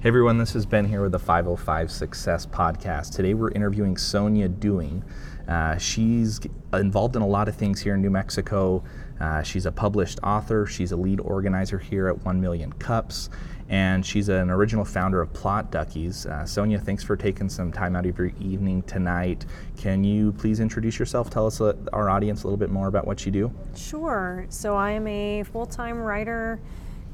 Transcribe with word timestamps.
Hey 0.05 0.09
everyone, 0.09 0.37
this 0.37 0.55
is 0.55 0.67
Ben 0.67 0.85
here 0.85 1.01
with 1.01 1.13
the 1.13 1.19
505 1.19 1.91
Success 1.91 2.45
Podcast. 2.45 3.15
Today 3.15 3.33
we're 3.33 3.53
interviewing 3.53 3.97
Sonia 3.97 4.49
Doing. 4.49 5.03
Uh, 5.49 5.79
she's 5.79 6.41
involved 6.75 7.17
in 7.17 7.23
a 7.23 7.27
lot 7.27 7.49
of 7.49 7.57
things 7.57 7.81
here 7.81 7.95
in 7.95 8.03
New 8.03 8.11
Mexico. 8.11 8.85
Uh, 9.19 9.43
she's 9.43 9.65
a 9.65 9.73
published 9.73 10.21
author, 10.23 10.67
she's 10.67 10.93
a 10.93 10.97
lead 10.97 11.21
organizer 11.21 11.79
here 11.79 12.09
at 12.09 12.23
1 12.23 12.39
Million 12.39 12.71
Cups, 12.75 13.31
and 13.75 14.07
she's 14.07 14.29
an 14.29 14.51
original 14.51 14.85
founder 14.85 15.21
of 15.21 15.33
Plot 15.33 15.73
Duckies. 15.73 16.27
Uh, 16.27 16.47
Sonia, 16.47 16.79
thanks 16.79 17.03
for 17.03 17.17
taking 17.17 17.49
some 17.49 17.73
time 17.73 17.97
out 17.97 18.07
of 18.07 18.17
your 18.17 18.31
evening 18.41 18.83
tonight. 18.83 19.47
Can 19.77 20.05
you 20.05 20.31
please 20.31 20.61
introduce 20.61 20.97
yourself? 20.97 21.29
Tell 21.29 21.45
us, 21.45 21.61
uh, 21.61 21.75
our 21.93 22.09
audience, 22.09 22.45
a 22.45 22.47
little 22.47 22.57
bit 22.57 22.71
more 22.71 22.87
about 22.87 23.05
what 23.05 23.27
you 23.27 23.33
do. 23.33 23.53
Sure. 23.75 24.47
So, 24.49 24.77
I 24.77 24.93
am 24.93 25.09
a 25.09 25.43
full 25.43 25.67
time 25.67 25.99
writer, 25.99 26.61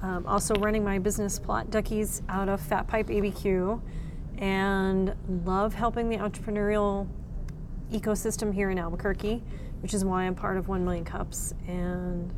um, 0.03 0.27
also 0.27 0.55
running 0.57 0.85
my 0.85 0.99
business 0.99 1.39
Plot 1.39 1.71
Duckies 1.71 2.21
out 2.29 2.51
of 2.51 2.61
Fat 2.61 2.87
Pipe 2.87 3.07
ABQ, 3.07 3.81
and 4.37 5.15
love 5.47 5.73
helping 5.73 6.11
the 6.11 6.19
entrepreneurial 6.19 7.09
ecosystem 7.91 8.53
here 8.53 8.69
in 8.69 8.79
Albuquerque, 8.79 9.43
which 9.81 9.95
is 9.95 10.05
why 10.05 10.25
I'm 10.25 10.35
part 10.35 10.59
of 10.59 10.69
1 10.69 10.85
Million 10.85 11.07
Cups. 11.07 11.55
And 11.67 12.31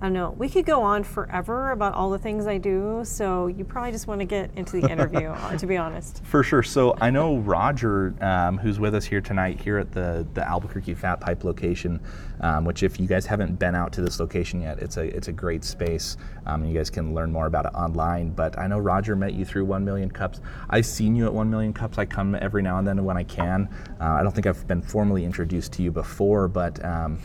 I 0.00 0.06
don't 0.06 0.12
know. 0.12 0.30
We 0.38 0.48
could 0.48 0.64
go 0.64 0.82
on 0.82 1.02
forever 1.02 1.72
about 1.72 1.94
all 1.94 2.10
the 2.10 2.18
things 2.18 2.46
I 2.46 2.58
do, 2.58 3.00
so 3.04 3.48
you 3.48 3.64
probably 3.64 3.90
just 3.90 4.06
want 4.06 4.20
to 4.20 4.24
get 4.24 4.50
into 4.54 4.80
the 4.80 4.88
interview, 4.88 5.34
to 5.58 5.66
be 5.66 5.76
honest. 5.76 6.22
For 6.24 6.44
sure. 6.44 6.62
So 6.62 6.96
I 7.00 7.10
know 7.10 7.38
Roger, 7.38 8.14
um, 8.20 8.58
who's 8.58 8.78
with 8.78 8.94
us 8.94 9.04
here 9.04 9.20
tonight, 9.20 9.60
here 9.60 9.76
at 9.78 9.90
the 9.90 10.24
the 10.34 10.46
Albuquerque 10.46 10.94
Fat 10.94 11.20
Pipe 11.20 11.42
location. 11.42 12.00
Um, 12.40 12.64
which, 12.64 12.84
if 12.84 13.00
you 13.00 13.08
guys 13.08 13.26
haven't 13.26 13.58
been 13.58 13.74
out 13.74 13.92
to 13.94 14.00
this 14.00 14.20
location 14.20 14.60
yet, 14.60 14.78
it's 14.78 14.96
a 14.96 15.02
it's 15.02 15.26
a 15.26 15.32
great 15.32 15.64
space. 15.64 16.16
Um, 16.46 16.64
you 16.64 16.72
guys 16.72 16.88
can 16.88 17.12
learn 17.12 17.32
more 17.32 17.46
about 17.46 17.66
it 17.66 17.74
online. 17.74 18.30
But 18.30 18.56
I 18.56 18.68
know 18.68 18.78
Roger 18.78 19.16
met 19.16 19.34
you 19.34 19.44
through 19.44 19.64
One 19.64 19.84
Million 19.84 20.08
Cups. 20.08 20.40
I've 20.70 20.86
seen 20.86 21.16
you 21.16 21.26
at 21.26 21.34
One 21.34 21.50
Million 21.50 21.72
Cups. 21.72 21.98
I 21.98 22.04
come 22.04 22.36
every 22.36 22.62
now 22.62 22.78
and 22.78 22.86
then 22.86 23.04
when 23.04 23.16
I 23.16 23.24
can. 23.24 23.68
Uh, 24.00 24.04
I 24.04 24.22
don't 24.22 24.32
think 24.32 24.46
I've 24.46 24.64
been 24.68 24.82
formally 24.82 25.24
introduced 25.24 25.72
to 25.72 25.82
you 25.82 25.90
before, 25.90 26.46
but 26.46 26.84
um, 26.84 27.18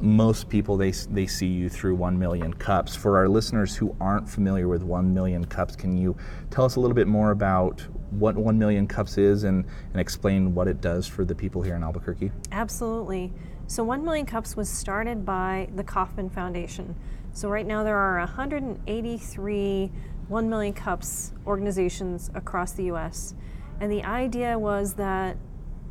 most 0.00 0.48
people 0.48 0.76
they, 0.76 0.90
they 0.90 1.26
see 1.26 1.46
you 1.46 1.68
through 1.68 1.94
1 1.94 2.18
million 2.18 2.52
cups. 2.52 2.94
For 2.94 3.16
our 3.16 3.28
listeners 3.28 3.74
who 3.76 3.96
aren't 4.00 4.28
familiar 4.28 4.68
with 4.68 4.82
1 4.82 5.12
million 5.12 5.44
cups 5.44 5.74
can 5.76 5.96
you 5.96 6.16
tell 6.50 6.64
us 6.64 6.76
a 6.76 6.80
little 6.80 6.94
bit 6.94 7.06
more 7.06 7.30
about 7.30 7.80
what 8.10 8.36
1 8.36 8.58
million 8.58 8.86
cups 8.86 9.18
is 9.18 9.44
and, 9.44 9.64
and 9.92 10.00
explain 10.00 10.54
what 10.54 10.68
it 10.68 10.80
does 10.80 11.06
for 11.06 11.24
the 11.24 11.34
people 11.34 11.62
here 11.62 11.74
in 11.74 11.82
albuquerque? 11.82 12.30
Absolutely. 12.52 13.32
So 13.66 13.82
1 13.84 14.04
million 14.04 14.26
cups 14.26 14.56
was 14.56 14.68
started 14.68 15.24
by 15.24 15.68
the 15.74 15.84
kauffman 15.84 16.30
foundation. 16.30 16.94
So 17.32 17.48
right 17.48 17.66
now 17.66 17.82
there 17.82 17.96
are 17.96 18.18
183 18.18 19.92
1 20.28 20.50
million 20.50 20.72
cups 20.72 21.32
organizations 21.46 22.30
across 22.34 22.72
the 22.72 22.84
us 22.84 23.34
and 23.80 23.92
the 23.92 24.02
idea 24.04 24.58
was 24.58 24.94
that 24.94 25.36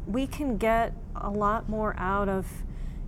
we 0.07 0.27
can 0.27 0.57
get 0.57 0.93
a 1.16 1.29
lot 1.29 1.69
more 1.69 1.95
out 1.97 2.27
of 2.27 2.45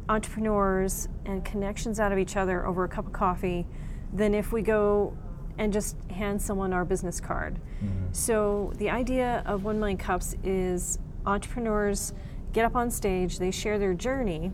entrepreneurs 0.09 1.07
and 1.25 1.43
connections 1.43 1.99
out 1.99 2.11
of 2.11 2.17
each 2.17 2.37
other 2.37 2.65
over 2.65 2.83
a 2.83 2.87
cup 2.87 3.07
of 3.07 3.13
coffee 3.13 3.65
than 4.13 4.33
if 4.33 4.51
we 4.51 4.61
go 4.61 5.15
and 5.57 5.73
just 5.73 5.97
hand 6.09 6.41
someone 6.41 6.71
our 6.71 6.85
business 6.85 7.19
card. 7.19 7.59
Mm-hmm. 7.83 8.11
So 8.11 8.71
the 8.77 8.89
idea 8.89 9.43
of 9.45 9.63
1 9.63 9.79
million 9.79 9.97
cups 9.97 10.35
is 10.43 10.99
entrepreneurs 11.25 12.13
get 12.53 12.65
up 12.65 12.75
on 12.75 12.89
stage, 12.89 13.39
they 13.39 13.51
share 13.51 13.77
their 13.77 13.93
journey 13.93 14.51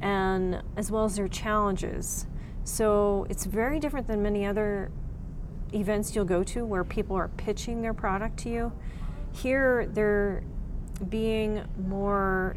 and 0.00 0.62
as 0.76 0.90
well 0.90 1.04
as 1.04 1.16
their 1.16 1.28
challenges. 1.28 2.26
So 2.64 3.26
it's 3.28 3.44
very 3.44 3.78
different 3.80 4.06
than 4.06 4.22
many 4.22 4.46
other 4.46 4.90
events 5.72 6.14
you'll 6.14 6.24
go 6.24 6.42
to 6.42 6.64
where 6.64 6.84
people 6.84 7.16
are 7.16 7.28
pitching 7.28 7.82
their 7.82 7.94
product 7.94 8.38
to 8.40 8.48
you. 8.48 8.72
Here 9.32 9.86
they're 9.92 10.42
being 11.08 11.64
more 11.86 12.56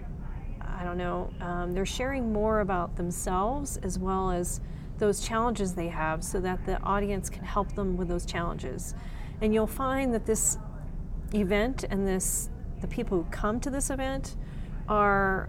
I 0.84 0.86
don't 0.86 0.98
know, 0.98 1.30
um, 1.40 1.74
they're 1.74 1.86
sharing 1.86 2.34
more 2.34 2.60
about 2.60 2.98
themselves 2.98 3.78
as 3.84 3.98
well 3.98 4.32
as 4.32 4.60
those 4.98 5.22
challenges 5.26 5.74
they 5.74 5.88
have 5.88 6.22
so 6.22 6.42
that 6.42 6.66
the 6.66 6.78
audience 6.82 7.30
can 7.30 7.46
help 7.46 7.74
them 7.74 7.96
with 7.96 8.10
those 8.10 8.26
challenges. 8.26 8.94
And 9.40 9.54
you'll 9.54 9.66
find 9.66 10.14
that 10.14 10.26
this 10.26 10.58
event 11.34 11.86
and 11.90 12.06
this 12.06 12.50
the 12.82 12.88
people 12.88 13.24
who 13.24 13.30
come 13.32 13.62
to 13.62 13.70
this 13.70 13.92
event 13.92 14.36
are 14.90 15.48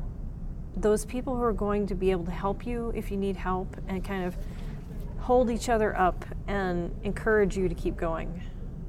those 0.76 1.04
people 1.04 1.34
who 1.34 1.42
are 1.42 1.52
going 1.52 1.88
to 1.88 1.96
be 1.96 2.12
able 2.12 2.26
to 2.26 2.30
help 2.30 2.64
you 2.64 2.92
if 2.94 3.10
you 3.10 3.16
need 3.16 3.36
help 3.36 3.76
and 3.88 4.04
kind 4.04 4.24
of 4.24 4.36
hold 5.18 5.50
each 5.50 5.68
other 5.68 5.98
up 5.98 6.24
and 6.46 6.94
encourage 7.02 7.56
you 7.56 7.68
to 7.68 7.74
keep 7.74 7.96
going. 7.96 8.40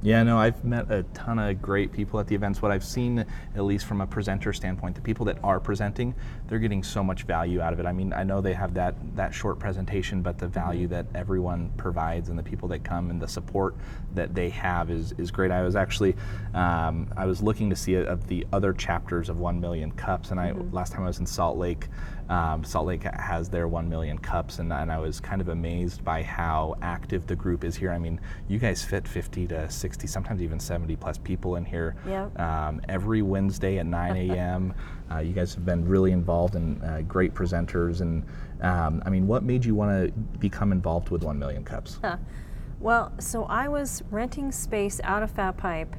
Yeah, 0.06 0.22
no, 0.22 0.38
I've 0.38 0.64
met 0.64 0.92
a 0.92 1.02
ton 1.16 1.40
of 1.40 1.60
great 1.64 1.92
people 1.92 2.20
at 2.20 2.28
the 2.28 2.36
events. 2.36 2.62
What 2.62 2.70
I've 2.72 2.84
seen, 2.84 3.26
at 3.56 3.64
least 3.64 3.88
from 3.88 4.02
a 4.02 4.06
presenter 4.06 4.54
standpoint, 4.54 4.94
the 4.94 5.02
people 5.02 5.26
that 5.26 5.40
are 5.44 5.60
presenting, 5.60 6.14
they're 6.48 6.60
getting 6.60 6.84
so 6.84 7.04
much 7.04 7.24
value 7.24 7.62
out 7.62 7.74
of 7.74 7.80
it. 7.80 7.86
I 7.86 7.92
mean, 7.92 8.14
I 8.14 8.24
know 8.24 8.42
they 8.42 8.54
have 8.54 8.74
that 8.76 8.96
that 9.16 9.34
short 9.34 9.60
presentation, 9.60 10.22
but 10.22 10.38
the 10.38 10.48
value 10.48 10.88
that 10.88 11.06
everyone 11.16 11.72
provides 11.78 12.30
and 12.30 12.38
the 12.38 12.44
people 12.44 12.68
that 12.70 12.84
come 12.84 13.10
and 13.10 13.22
the 13.22 13.28
support 13.28 13.76
that 14.14 14.34
they 14.36 14.50
have 14.50 14.90
is, 14.90 15.14
is 15.18 15.32
great. 15.32 15.52
I 15.52 15.64
was 15.64 15.76
actually, 15.76 16.16
um, 16.54 17.12
I 17.18 17.26
was 17.26 17.42
looking 17.42 17.70
to 17.70 17.76
see 17.76 17.96
of 17.96 18.28
the 18.28 18.46
other 18.54 18.74
chapters 18.74 19.30
of 19.30 19.40
One 19.40 19.60
Million 19.60 19.92
Cups, 19.92 20.32
and 20.32 20.40
I 20.40 20.52
mm-hmm. 20.52 20.74
last 20.74 20.94
time 20.94 21.04
I 21.04 21.08
was 21.08 21.20
in 21.20 21.26
Salt 21.26 21.58
Lake. 21.58 21.88
Um, 22.30 22.64
Salt 22.64 22.88
Lake 22.88 23.04
has 23.04 23.50
their 23.50 23.68
1 23.68 23.88
million 23.88 24.18
cups, 24.18 24.58
and, 24.58 24.74
and, 24.74 24.92
I 24.92 24.98
was 24.98 25.20
kind 25.20 25.42
of 25.42 25.50
amazed 25.50 26.04
by 26.04 26.24
how 26.24 26.76
active 26.82 27.28
the 27.28 27.36
group 27.36 27.64
is 27.64 27.76
here. 27.76 27.92
I 27.92 28.00
mean, 28.00 28.20
you 28.48 28.58
guys 28.58 28.84
fit 28.84 29.08
50 29.08 29.48
to 29.48 29.70
60, 29.70 30.08
sometimes 30.08 30.42
even 30.42 30.60
70 30.60 30.96
plus 30.96 31.20
people 31.20 31.56
in 31.58 31.66
here 31.66 31.96
yep. 32.08 32.38
um, 32.40 32.82
every 32.90 33.22
Wednesday 33.22 33.78
at 33.78 33.86
9 33.86 34.32
a.m. 34.32 34.74
uh, 35.12 35.20
you 35.20 35.34
guys 35.34 35.54
have 35.54 35.66
been 35.66 35.88
really 35.88 36.12
involved 36.12 36.56
and 36.56 36.84
uh, 36.84 37.02
great 37.04 37.34
presenters. 37.34 38.02
And 38.02 38.24
um, 38.62 39.02
I 39.06 39.10
mean, 39.10 39.28
what 39.28 39.44
made 39.44 39.64
you 39.64 39.76
want 39.76 40.08
to 40.08 40.20
become 40.40 40.72
involved 40.72 41.10
with 41.10 41.24
1 41.24 41.38
million 41.38 41.64
cups? 41.64 42.00
Well, 42.80 43.14
so 43.20 43.46
I 43.46 43.68
was 43.68 44.04
renting 44.12 44.52
space 44.52 45.00
out 45.04 45.24
of 45.24 45.32
Fat 45.32 45.58
Pipe, 45.58 45.96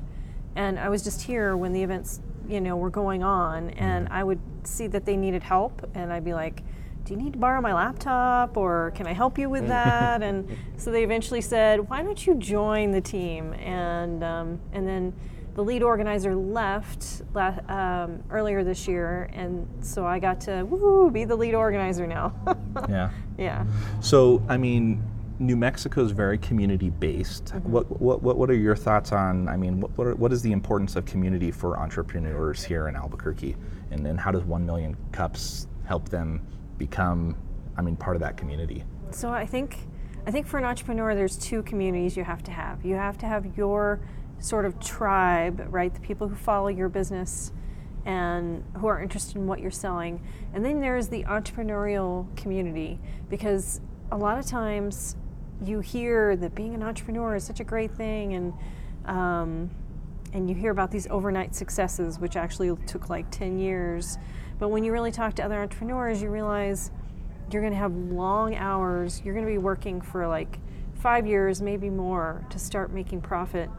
and 0.55 0.79
I 0.79 0.89
was 0.89 1.03
just 1.03 1.23
here 1.23 1.57
when 1.57 1.73
the 1.73 1.83
events 1.83 2.21
you 2.49 2.61
know 2.61 2.77
were 2.77 2.91
going 2.91 3.23
on 3.23 3.71
and 3.71 4.09
i 4.11 4.23
would 4.23 4.41
see 4.65 4.87
that 4.87 5.05
they 5.05 5.17
needed 5.17 5.43
help 5.43 5.89
and 5.95 6.13
i'd 6.13 6.25
be 6.25 6.35
like 6.35 6.63
do 7.05 7.15
you 7.15 7.21
need 7.21 7.33
to 7.33 7.39
borrow 7.39 7.61
my 7.61 7.73
laptop 7.73 8.57
or 8.57 8.93
can 8.95 9.07
i 9.07 9.13
help 9.13 9.39
you 9.39 9.49
with 9.49 9.67
that 9.69 10.23
and 10.23 10.49
so 10.77 10.91
they 10.91 11.03
eventually 11.03 11.41
said 11.41 11.89
why 11.89 12.03
don't 12.03 12.27
you 12.27 12.35
join 12.35 12.91
the 12.91 13.01
team 13.01 13.53
and 13.55 14.23
um, 14.23 14.61
and 14.73 14.87
then 14.87 15.13
the 15.57 15.65
lead 15.65 15.83
organizer 15.83 16.35
left 16.35 17.23
um, 17.35 18.23
earlier 18.31 18.63
this 18.63 18.87
year, 18.87 19.31
and 19.33 19.67
so 19.81 20.07
I 20.07 20.19
got 20.19 20.39
to 20.43 20.65
woo, 20.65 21.11
be 21.11 21.25
the 21.25 21.35
lead 21.35 21.55
organizer 21.55 22.07
now. 22.07 22.35
yeah. 22.91 23.11
Yeah. 23.39 23.65
So, 24.01 24.43
I 24.51 24.59
mean, 24.59 25.03
New 25.39 25.57
Mexico 25.57 26.05
is 26.05 26.11
very 26.13 26.37
community 26.37 26.91
based. 26.91 27.47
Mm-hmm. 27.47 27.73
What, 27.73 28.01
what, 28.01 28.37
what 28.37 28.51
are 28.51 28.55
your 28.55 28.77
thoughts 28.77 29.13
on, 29.13 29.49
I 29.49 29.57
mean, 29.57 29.81
what, 29.81 29.97
what, 29.97 30.07
are, 30.07 30.15
what 30.15 30.31
is 30.31 30.43
the 30.43 30.53
importance 30.53 30.95
of 30.95 31.07
community 31.07 31.51
for 31.51 31.79
entrepreneurs 31.79 32.63
here 32.63 32.89
in 32.89 32.95
Albuquerque? 32.95 33.57
And 33.91 34.05
then 34.05 34.19
how 34.19 34.31
does 34.31 34.45
1 34.45 34.65
million 34.65 34.95
cups 35.13 35.69
help 35.87 36.11
them 36.11 36.47
become, 36.77 37.35
I 37.79 37.83
mean, 37.83 37.97
part 37.97 38.15
of 38.15 38.21
that 38.21 38.37
community? 38.37 38.85
So 39.11 39.31
I 39.31 39.47
think 39.47 39.79
I 40.27 40.33
think 40.33 40.49
for 40.49 40.59
an 40.59 40.65
entrepreneur, 40.65 41.15
there's 41.15 41.37
two 41.37 41.63
communities 41.63 42.17
you 42.17 42.25
have 42.25 42.43
to 42.45 42.51
have. 42.51 42.85
You 42.85 42.97
have 42.97 43.17
to 43.19 43.27
have 43.27 43.57
your 43.57 44.01
sort 44.39 44.65
of 44.65 44.79
tribe, 44.81 45.67
right? 45.71 45.93
The 45.93 46.01
people 46.01 46.29
who 46.29 46.37
follow 46.37 46.69
your 46.69 46.89
business 46.89 47.53
and 48.05 48.63
who 48.79 48.87
are 48.87 49.03
interested 49.03 49.37
in 49.37 49.47
what 49.47 49.61
you're 49.61 49.71
selling. 49.71 50.21
And 50.55 50.65
then 50.65 50.81
there's 50.81 51.09
the 51.09 51.25
entrepreneurial 51.25 52.35
community 52.37 53.01
because 53.29 53.81
a 54.13 54.17
lot 54.17 54.39
of 54.39 54.47
times 54.47 55.17
you 55.63 55.81
hear 55.81 56.37
that 56.37 56.55
being 56.55 56.75
an 56.75 56.83
entrepreneur 56.83 57.35
is 57.35 57.45
such 57.45 57.61
a 57.61 57.65
great 57.65 57.91
thing 57.93 58.35
and 58.35 58.53
um, 59.07 59.71
and 60.33 60.49
you 60.49 60.55
hear 60.55 60.71
about 60.71 60.91
these 60.91 61.07
overnight 61.09 61.55
successes 61.55 62.19
which 62.19 62.37
actually 62.37 62.75
took 62.87 63.09
like 63.09 63.31
10 63.31 63.59
years 63.59 64.19
but 64.59 64.69
when 64.69 64.85
you 64.85 64.93
really 64.93 65.13
talk 65.13 65.35
to 65.35 65.43
other 65.43 65.61
entrepreneurs 65.61 66.21
you 66.21 66.29
realize 66.29 66.91
you're 67.51 67.63
going 67.63 67.73
to 67.73 67.79
have 67.79 67.95
long 67.95 68.55
hours 68.55 69.23
you're 69.25 69.33
going 69.33 69.47
to 69.47 69.51
be 69.51 69.59
working 69.59 70.01
for 70.01 70.27
like 70.27 70.59
five 70.95 71.27
years 71.27 71.63
maybe 71.63 71.89
more 71.89 72.45
to 72.51 72.59
start 72.59 72.93
making 72.93 73.21
profit 73.21 73.71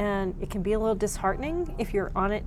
and 0.00 0.34
it 0.40 0.48
can 0.48 0.62
be 0.62 0.72
a 0.72 0.78
little 0.78 0.94
disheartening 0.94 1.74
if 1.78 1.92
you're 1.92 2.10
on 2.16 2.32
it 2.32 2.42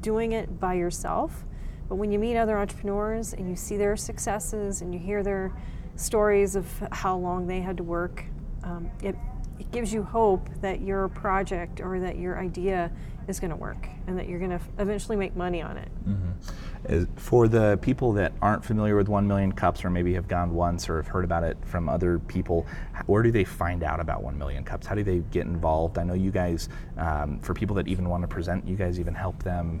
doing 0.00 0.32
it 0.32 0.58
by 0.58 0.74
yourself. 0.74 1.44
But 1.88 1.94
when 1.94 2.10
you 2.10 2.18
meet 2.18 2.36
other 2.36 2.58
entrepreneurs 2.58 3.32
and 3.32 3.48
you 3.48 3.54
see 3.54 3.76
their 3.76 3.96
successes 3.96 4.82
and 4.82 4.92
you 4.92 4.98
hear 4.98 5.22
their 5.22 5.52
stories 5.94 6.56
of 6.56 6.66
how 6.90 7.16
long 7.16 7.46
they 7.46 7.60
had 7.60 7.76
to 7.76 7.84
work, 7.84 8.24
um, 8.64 8.90
it, 9.04 9.14
it 9.58 9.70
gives 9.70 9.92
you 9.92 10.02
hope 10.02 10.48
that 10.60 10.80
your 10.80 11.08
project 11.08 11.80
or 11.80 12.00
that 12.00 12.18
your 12.18 12.38
idea 12.38 12.90
is 13.28 13.40
going 13.40 13.50
to 13.50 13.56
work 13.56 13.88
and 14.06 14.16
that 14.18 14.28
you're 14.28 14.38
going 14.38 14.50
to 14.50 14.60
eventually 14.78 15.16
make 15.16 15.34
money 15.34 15.60
on 15.60 15.76
it. 15.76 15.88
Mm-hmm. 16.08 17.04
For 17.16 17.48
the 17.48 17.78
people 17.82 18.12
that 18.12 18.32
aren't 18.40 18.64
familiar 18.64 18.96
with 18.96 19.08
1 19.08 19.26
Million 19.26 19.50
Cups 19.50 19.84
or 19.84 19.90
maybe 19.90 20.14
have 20.14 20.28
gone 20.28 20.54
once 20.54 20.88
or 20.88 20.96
have 20.96 21.08
heard 21.08 21.24
about 21.24 21.42
it 21.42 21.56
from 21.64 21.88
other 21.88 22.20
people, 22.20 22.66
where 23.06 23.22
do 23.22 23.32
they 23.32 23.44
find 23.44 23.82
out 23.82 23.98
about 23.98 24.22
1 24.22 24.38
Million 24.38 24.62
Cups? 24.62 24.86
How 24.86 24.94
do 24.94 25.02
they 25.02 25.18
get 25.32 25.46
involved? 25.46 25.98
I 25.98 26.04
know 26.04 26.14
you 26.14 26.30
guys, 26.30 26.68
um, 26.98 27.40
for 27.40 27.54
people 27.54 27.74
that 27.76 27.88
even 27.88 28.08
want 28.08 28.22
to 28.22 28.28
present, 28.28 28.66
you 28.66 28.76
guys 28.76 29.00
even 29.00 29.14
help 29.14 29.42
them 29.42 29.80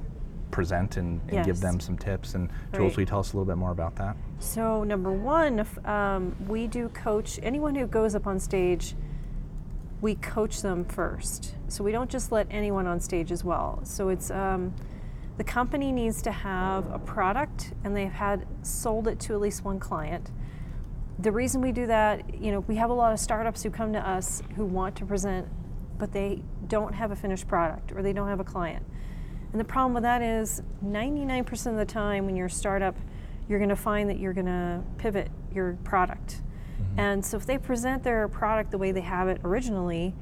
present 0.50 0.96
and, 0.96 1.20
and 1.22 1.32
yes. 1.32 1.46
give 1.46 1.60
them 1.60 1.78
some 1.78 1.98
tips 1.98 2.34
and 2.34 2.48
tools. 2.72 2.90
Right. 2.90 2.96
Will 2.96 3.00
you 3.00 3.06
tell 3.06 3.20
us 3.20 3.32
a 3.32 3.36
little 3.36 3.46
bit 3.46 3.58
more 3.58 3.72
about 3.72 3.94
that? 3.96 4.16
So, 4.38 4.84
number 4.84 5.12
one, 5.12 5.66
um, 5.84 6.34
we 6.48 6.66
do 6.66 6.88
coach 6.90 7.38
anyone 7.42 7.74
who 7.74 7.86
goes 7.86 8.14
up 8.14 8.26
on 8.26 8.40
stage. 8.40 8.94
We 10.00 10.14
coach 10.16 10.62
them 10.62 10.84
first, 10.84 11.54
so 11.68 11.82
we 11.82 11.92
don't 11.92 12.10
just 12.10 12.30
let 12.30 12.46
anyone 12.50 12.86
on 12.86 13.00
stage 13.00 13.32
as 13.32 13.42
well. 13.42 13.80
So 13.84 14.10
it's 14.10 14.30
um, 14.30 14.74
the 15.36 15.44
company 15.44 15.92
needs 15.92 16.22
to 16.22 16.32
have 16.32 16.90
a 16.90 16.98
product, 16.98 17.72
and 17.84 17.96
they've 17.96 18.10
had 18.10 18.46
sold 18.62 19.08
it 19.08 19.20
to 19.20 19.34
at 19.34 19.40
least 19.40 19.64
one 19.64 19.78
client. 19.78 20.30
The 21.18 21.32
reason 21.32 21.60
we 21.60 21.72
do 21.72 21.86
that, 21.86 22.34
you 22.34 22.52
know, 22.52 22.60
we 22.60 22.76
have 22.76 22.90
a 22.90 22.94
lot 22.94 23.12
of 23.12 23.18
startups 23.18 23.62
who 23.62 23.70
come 23.70 23.92
to 23.94 24.08
us 24.08 24.42
who 24.56 24.64
want 24.64 24.96
to 24.96 25.06
present, 25.06 25.48
but 25.98 26.12
they 26.12 26.42
don't 26.68 26.94
have 26.94 27.10
a 27.10 27.16
finished 27.16 27.48
product 27.48 27.92
or 27.92 28.02
they 28.02 28.12
don't 28.12 28.28
have 28.28 28.40
a 28.40 28.44
client. 28.44 28.84
And 29.52 29.60
the 29.60 29.64
problem 29.64 29.94
with 29.94 30.02
that 30.02 30.20
is 30.20 30.62
99% 30.84 31.66
of 31.66 31.76
the 31.76 31.86
time 31.86 32.26
when 32.26 32.36
you're 32.36 32.48
a 32.48 32.50
startup, 32.50 32.96
you're 33.48 33.58
going 33.58 33.70
to 33.70 33.76
find 33.76 34.10
that 34.10 34.18
you're 34.18 34.34
going 34.34 34.46
to 34.46 34.82
pivot 34.98 35.30
your 35.54 35.78
product. 35.84 36.42
And 36.96 37.24
so 37.24 37.36
if 37.36 37.46
they 37.46 37.58
present 37.58 38.02
their 38.02 38.26
product 38.28 38.70
the 38.70 38.78
way 38.78 38.92
they 38.92 39.02
have 39.02 39.28
it 39.28 39.40
originally, 39.44 40.14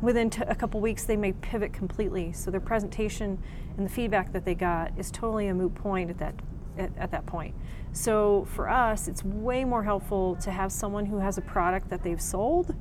within 0.00 0.30
t- 0.30 0.42
a 0.46 0.54
couple 0.54 0.80
weeks 0.80 1.04
they 1.04 1.16
may 1.16 1.32
pivot 1.32 1.72
completely. 1.72 2.32
So 2.32 2.50
their 2.50 2.60
presentation 2.60 3.42
and 3.76 3.86
the 3.86 3.90
feedback 3.90 4.32
that 4.32 4.44
they 4.44 4.54
got 4.54 4.92
is 4.98 5.10
totally 5.10 5.48
a 5.48 5.54
moot 5.54 5.74
point 5.74 6.10
at 6.10 6.18
that 6.18 6.34
at, 6.78 6.90
at 6.98 7.10
that 7.10 7.26
point. 7.26 7.54
So 7.92 8.46
for 8.50 8.68
us, 8.68 9.08
it's 9.08 9.24
way 9.24 9.64
more 9.64 9.82
helpful 9.82 10.36
to 10.36 10.50
have 10.50 10.70
someone 10.70 11.06
who 11.06 11.18
has 11.18 11.38
a 11.38 11.42
product 11.42 11.88
that 11.90 12.02
they've 12.02 12.20
sold. 12.20 12.74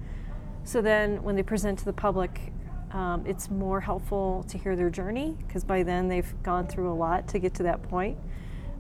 So 0.63 0.81
then 0.81 1.24
when 1.24 1.36
they 1.36 1.44
present 1.44 1.80
to 1.80 1.86
the 1.86 1.94
public, 1.94 2.51
um, 2.92 3.24
it's 3.25 3.50
more 3.50 3.80
helpful 3.80 4.46
to 4.50 4.58
hear 4.58 4.75
their 4.75 4.90
journey 4.90 5.38
because 5.48 5.63
by 5.63 5.84
then 5.84 6.08
they've 6.08 6.34
gone 6.44 6.68
through 6.68 6.92
a 6.92 6.96
lot 6.96 7.28
to 7.30 7.40
get 7.40 7.54
to 7.56 7.63
that 7.63 7.81
point. 7.84 8.18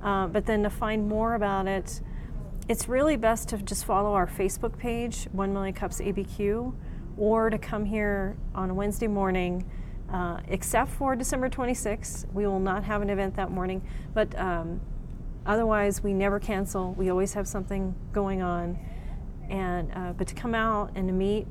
Uh, 0.03 0.27
but 0.27 0.45
then 0.45 0.63
to 0.63 0.69
find 0.69 1.07
more 1.07 1.35
about 1.35 1.67
it, 1.67 2.01
it's 2.67 2.89
really 2.89 3.15
best 3.15 3.49
to 3.49 3.57
just 3.57 3.85
follow 3.85 4.13
our 4.13 4.25
Facebook 4.27 4.77
page, 4.77 5.27
1 5.31 5.53
Million 5.53 5.73
Cups 5.73 6.01
ABQ, 6.01 6.73
or 7.17 7.49
to 7.49 7.57
come 7.57 7.85
here 7.85 8.35
on 8.55 8.71
a 8.71 8.73
Wednesday 8.73 9.07
morning. 9.07 9.69
Uh, 10.11 10.39
except 10.47 10.91
for 10.91 11.15
December 11.15 11.49
26th, 11.49 12.31
we 12.33 12.45
will 12.47 12.59
not 12.59 12.83
have 12.83 13.01
an 13.01 13.09
event 13.09 13.35
that 13.35 13.51
morning. 13.51 13.83
But 14.13 14.37
um, 14.39 14.81
otherwise, 15.45 16.03
we 16.03 16.13
never 16.13 16.39
cancel. 16.39 16.93
We 16.93 17.09
always 17.09 17.33
have 17.33 17.47
something 17.47 17.93
going 18.13 18.41
on. 18.41 18.79
And 19.49 19.91
uh, 19.93 20.13
but 20.13 20.27
to 20.27 20.35
come 20.35 20.55
out 20.55 20.91
and 20.95 21.07
to 21.07 21.13
meet 21.13 21.47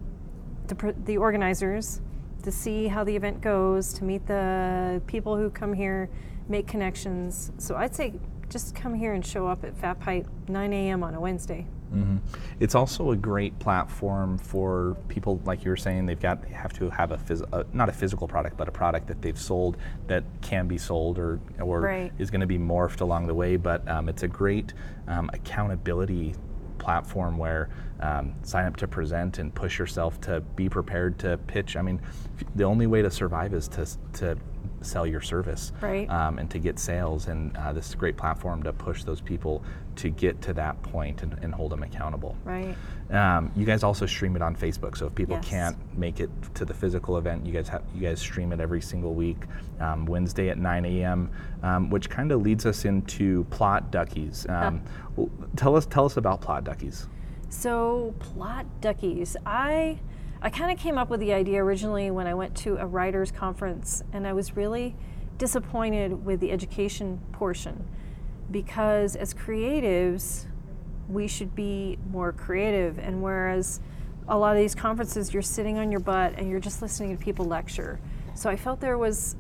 the, 0.67 0.95
the 1.05 1.17
organizers, 1.17 2.01
to 2.43 2.51
see 2.51 2.89
how 2.89 3.05
the 3.05 3.15
event 3.15 3.41
goes, 3.41 3.93
to 3.95 4.05
meet 4.05 4.27
the 4.27 5.01
people 5.07 5.37
who 5.37 5.49
come 5.51 5.73
here, 5.73 6.11
make 6.49 6.67
connections. 6.67 7.53
So 7.59 7.77
I'd 7.77 7.95
say 7.95 8.15
just 8.49 8.75
come 8.75 8.95
here 8.95 9.13
and 9.13 9.25
show 9.25 9.47
up 9.47 9.65
at 9.65 9.77
Fat 9.77 10.01
Pipe 10.01 10.27
9 10.49 10.73
a.m. 10.73 11.03
on 11.03 11.15
a 11.15 11.21
Wednesday. 11.21 11.67
Mm-hmm. 11.93 12.17
It's 12.61 12.75
also 12.75 13.13
a 13.13 13.17
great 13.17 13.59
platform 13.59 14.39
for 14.39 14.97
people 15.09 15.41
like 15.45 15.65
you 15.65 15.71
were 15.71 15.77
saying. 15.77 16.07
They've 16.07 16.21
got 16.21 16.45
have 16.47 16.73
to 16.75 16.91
have 16.91 17.13
a, 17.13 17.17
phys- 17.17 17.49
uh, 17.53 17.65
not 17.73 17.89
a 17.89 17.93
physical 17.93 18.27
product, 18.27 18.57
but 18.57 18.69
a 18.69 18.73
product 18.73 19.07
that 19.09 19.23
they've 19.23 19.39
sold 19.39 19.77
that 20.09 20.25
can 20.43 20.67
be 20.67 20.79
sold 20.79 21.19
or 21.19 21.41
or 21.61 21.81
right. 21.81 22.13
is 22.19 22.31
going 22.31 22.41
to 22.41 22.47
be 22.47 22.59
morphed 22.59 23.01
along 23.01 23.27
the 23.27 23.35
way. 23.35 23.57
But 23.57 23.87
um, 23.89 24.09
it's 24.09 24.25
a 24.25 24.29
great 24.29 24.75
um, 25.07 25.31
accountability 25.33 26.35
platform 26.79 27.39
where 27.39 27.69
um, 28.01 28.35
sign 28.43 28.67
up 28.67 28.77
to 28.77 28.89
present 28.89 29.39
and 29.39 29.55
push 29.55 29.79
yourself 29.79 30.21
to 30.23 30.41
be 30.41 30.69
prepared 30.69 31.19
to 31.21 31.39
pitch. 31.47 31.77
I 31.77 31.83
mean, 31.83 32.01
the 32.57 32.65
only 32.65 32.87
way 32.87 33.03
to 33.03 33.11
survive 33.11 33.55
is 33.55 33.69
to 33.69 33.87
to 34.15 34.37
sell 34.85 35.07
your 35.07 35.21
service 35.21 35.73
right. 35.81 36.09
um, 36.11 36.39
and 36.39 36.51
to 36.51 36.59
get 36.59 36.79
sales. 36.79 37.29
And 37.29 37.57
uh, 37.57 37.73
this 37.73 37.89
is 37.89 37.95
a 37.95 37.97
great 37.97 38.17
platform 38.17 38.63
to 38.65 38.73
push 38.73 39.05
those 39.05 39.21
people 39.21 39.63
to 39.97 40.11
get 40.11 40.41
to 40.43 40.53
that 40.55 40.81
point 40.83 41.23
and, 41.23 41.37
and 41.43 41.55
hold 41.55 41.73
them 41.73 41.83
accountable. 41.83 42.37
Right. 42.45 42.75
Um, 43.11 43.53
you 43.55 43.65
guys 43.65 43.83
also 43.83 44.07
stream 44.07 44.35
it 44.37 44.43
on 44.43 44.57
Facebook, 44.57 44.97
so 44.97 45.07
if 45.07 45.15
people 45.15 45.37
yes. 45.37 45.45
can't 45.45 45.99
make 45.99 46.21
it 46.21 46.31
to 46.55 46.65
the 46.65 46.75
physical 46.75 47.19
event, 47.19 47.47
you 47.47 47.53
guys 47.53 47.69
have 47.69 47.83
you 47.95 48.01
guys 48.01 48.21
stream 48.21 48.53
it 48.53 48.61
every 48.61 48.81
single 48.81 49.15
week, 49.15 49.39
um, 49.81 50.07
Wednesday 50.07 50.49
at 50.49 50.59
9 50.59 50.85
a.m., 50.85 51.31
um, 51.63 51.91
which 51.91 52.11
kind 52.11 52.33
of 52.33 52.43
leads 52.43 52.67
us 52.67 52.85
into 52.85 53.45
Plot 53.45 53.91
Duckies. 53.91 54.47
Um, 54.49 54.83
tell 55.57 55.77
us 55.77 55.87
tell 55.87 56.07
us 56.07 56.17
about 56.17 56.41
Plot 56.41 56.65
Duckies. 56.65 57.07
So 57.51 58.15
Plot 58.19 58.67
Duckies, 58.81 59.37
I 59.47 60.01
I 60.45 60.51
kind 60.51 60.71
of 60.71 60.79
came 60.79 60.99
up 60.99 61.09
with 61.09 61.21
the 61.21 61.33
idea 61.33 61.65
originally 61.65 62.11
when 62.11 62.27
I 62.27 62.35
went 62.35 62.55
to 62.57 62.77
a 62.77 62.87
writers 62.87 63.33
conference, 63.33 64.03
and 64.13 64.27
I 64.27 64.35
was 64.35 64.55
really 64.55 64.95
disappointed 65.39 66.27
with 66.27 66.39
the 66.41 66.53
education 66.53 67.19
portion 67.33 67.89
because 68.51 69.17
as 69.17 69.33
creatives, 69.33 70.45
we 71.09 71.29
should 71.29 71.55
be 71.55 71.99
more 72.11 72.31
creative. 72.31 72.99
And 72.99 73.23
whereas 73.23 73.81
a 74.29 74.37
lot 74.37 74.55
of 74.55 74.61
these 74.61 74.75
conferences, 74.75 75.33
you're 75.33 75.43
sitting 75.43 75.79
on 75.79 75.91
your 75.91 76.01
butt 76.01 76.35
and 76.37 76.51
you're 76.51 76.61
just 76.61 76.83
listening 76.83 77.17
to 77.17 77.25
people 77.25 77.47
lecture. 77.47 77.99
So 78.35 78.51
I 78.51 78.57
felt 78.57 78.81
there 78.81 78.99
was, 78.99 79.37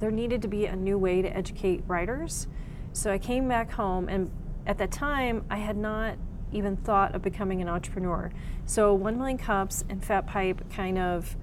there 0.00 0.10
needed 0.10 0.42
to 0.42 0.48
be 0.48 0.66
a 0.66 0.74
new 0.74 0.98
way 0.98 1.22
to 1.22 1.28
educate 1.28 1.84
writers. 1.86 2.48
So 2.92 3.12
I 3.12 3.18
came 3.18 3.46
back 3.46 3.70
home, 3.70 4.08
and 4.08 4.32
at 4.66 4.78
that 4.78 4.90
time, 4.90 5.44
I 5.48 5.58
had 5.58 5.76
not 5.76 6.16
even 6.52 6.76
thought 6.76 7.14
of 7.14 7.22
becoming 7.22 7.60
an 7.60 7.68
entrepreneur. 7.68 8.30
So 8.66 8.94
One 8.94 9.16
Million 9.16 9.38
Cups 9.38 9.84
and 9.88 10.04
Fat 10.04 10.26
Pipe 10.26 10.70
kind 10.70 10.98
of 10.98 11.36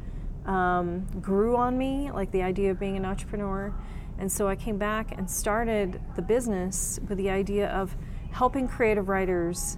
um, 0.46 1.06
grew 1.22 1.56
on 1.56 1.78
me, 1.78 2.12
like 2.12 2.32
the 2.32 2.42
idea 2.42 2.72
of 2.72 2.80
being 2.80 2.98
an 2.98 3.06
entrepreneur. 3.06 3.74
And 4.18 4.32
so 4.32 4.48
I 4.48 4.56
came 4.56 4.78
back 4.78 5.18
and 5.18 5.30
started 5.30 6.02
the 6.16 6.22
business 6.22 7.00
with 7.08 7.18
the 7.18 7.30
idea 7.30 7.70
of 7.70 7.96
helping 8.32 8.68
creative 8.68 9.10
writers 9.10 9.78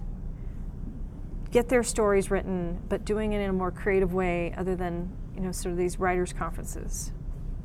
get 1.50 1.68
their 1.68 1.82
stories 1.82 2.30
written, 2.30 2.80
but 2.88 3.04
doing 3.04 3.32
it 3.32 3.40
in 3.40 3.50
a 3.50 3.52
more 3.52 3.70
creative 3.70 4.14
way 4.14 4.54
other 4.56 4.76
than, 4.76 5.10
you 5.34 5.40
know, 5.40 5.52
sort 5.52 5.72
of 5.72 5.78
these 5.78 5.98
writers' 5.98 6.32
conferences. 6.32 7.12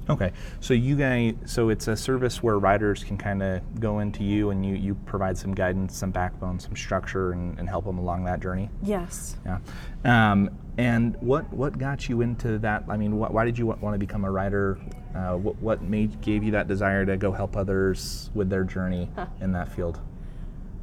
Okay, 0.08 0.32
so 0.60 0.76
you 0.76 0.96
guys, 0.96 1.34
so 1.46 1.70
it's 1.70 1.88
a 1.88 1.96
service 1.96 2.44
where 2.44 2.60
writers 2.60 3.04
can 3.04 3.18
kind 3.18 3.42
of 3.42 3.80
go 3.80 4.00
into 4.00 4.24
you 4.24 4.52
and 4.52 4.64
you, 4.64 4.76
you 4.76 4.94
provide 5.06 5.36
some 5.36 5.54
guidance, 5.54 5.98
some 5.98 6.12
backbone, 6.12 6.60
some 6.60 6.76
structure, 6.76 7.32
and, 7.32 7.58
and 7.58 7.68
help 7.68 7.86
them 7.86 7.98
along 7.98 8.24
that 8.26 8.40
journey. 8.40 8.70
Yes. 8.84 9.38
Yeah. 9.46 9.60
Um, 10.04 10.52
and 10.78 11.16
what 11.22 11.52
what 11.52 11.78
got 11.78 12.08
you 12.08 12.22
into 12.22 12.60
that? 12.60 12.84
I 12.88 12.98
mean, 12.98 13.14
wh- 13.14 13.34
why 13.34 13.46
did 13.46 13.58
you 13.58 13.66
want, 13.66 13.82
want 13.82 13.96
to 13.96 14.00
become 14.00 14.26
a 14.26 14.32
writer? 14.32 14.78
Uh, 15.16 15.38
what 15.38 15.56
what 15.60 15.82
made 15.82 16.22
gave 16.22 16.44
you 16.44 16.52
that 16.52 16.68
desire 16.68 17.06
to 17.06 17.18
go 17.18 17.32
help 17.32 17.56
others 17.56 18.30
with 18.36 18.50
their 18.50 18.64
journey 18.64 19.10
huh. 19.16 19.26
in 19.42 19.54
that 19.54 19.72
field? 19.72 20.00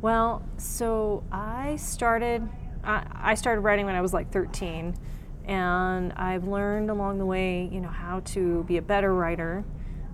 Well, 0.01 0.43
so 0.57 1.23
I 1.31 1.77
started 1.77 2.49
I, 2.83 3.05
I 3.15 3.35
started 3.35 3.61
writing 3.61 3.87
when 3.87 3.95
I 3.95 4.01
was 4.01 4.13
like 4.13 4.33
13 4.33 4.97
and 5.47 6.13
I've 6.15 6.47
learned 6.47 6.91
along 6.91 7.19
the 7.19 7.27
way, 7.27 7.69
you 7.73 7.81
know, 7.81 7.89
how 7.89 8.21
to 8.21 8.65
be 8.65 8.77
a 8.77 8.83
better 8.83 9.15
writer 9.15 9.65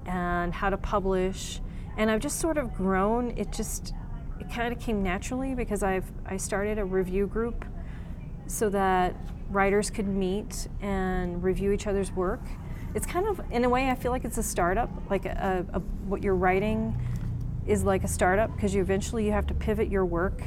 and 0.06 0.54
how 0.54 0.70
to 0.70 0.76
publish. 0.76 1.60
And 1.96 2.10
I've 2.10 2.20
just 2.20 2.40
sort 2.40 2.58
of 2.58 2.74
grown. 2.74 3.32
It 3.36 3.52
just 3.52 3.92
it 4.40 4.50
kind 4.50 4.72
of 4.72 4.80
came 4.80 5.02
naturally 5.02 5.54
because 5.54 5.82
I've 5.82 6.10
I 6.26 6.36
started 6.36 6.78
a 6.78 6.84
review 6.84 7.26
group 7.26 7.64
so 8.46 8.68
that 8.70 9.14
writers 9.50 9.90
could 9.90 10.06
meet 10.06 10.68
and 10.80 11.42
review 11.42 11.72
each 11.72 11.86
other's 11.86 12.12
work. 12.12 12.42
It's 12.94 13.06
kind 13.06 13.26
of, 13.26 13.40
in 13.50 13.64
a 13.64 13.68
way, 13.68 13.90
I 13.90 13.94
feel 13.94 14.12
like 14.12 14.24
it's 14.24 14.38
a 14.38 14.42
startup. 14.42 14.90
Like 15.10 15.26
a, 15.26 15.64
a, 15.72 15.80
what 15.80 16.22
you're 16.22 16.34
writing 16.34 16.98
is 17.66 17.84
like 17.84 18.04
a 18.04 18.08
startup 18.08 18.54
because 18.54 18.74
you 18.74 18.80
eventually 18.80 19.26
you 19.26 19.32
have 19.32 19.46
to 19.46 19.54
pivot 19.54 19.90
your 19.90 20.04
work 20.06 20.42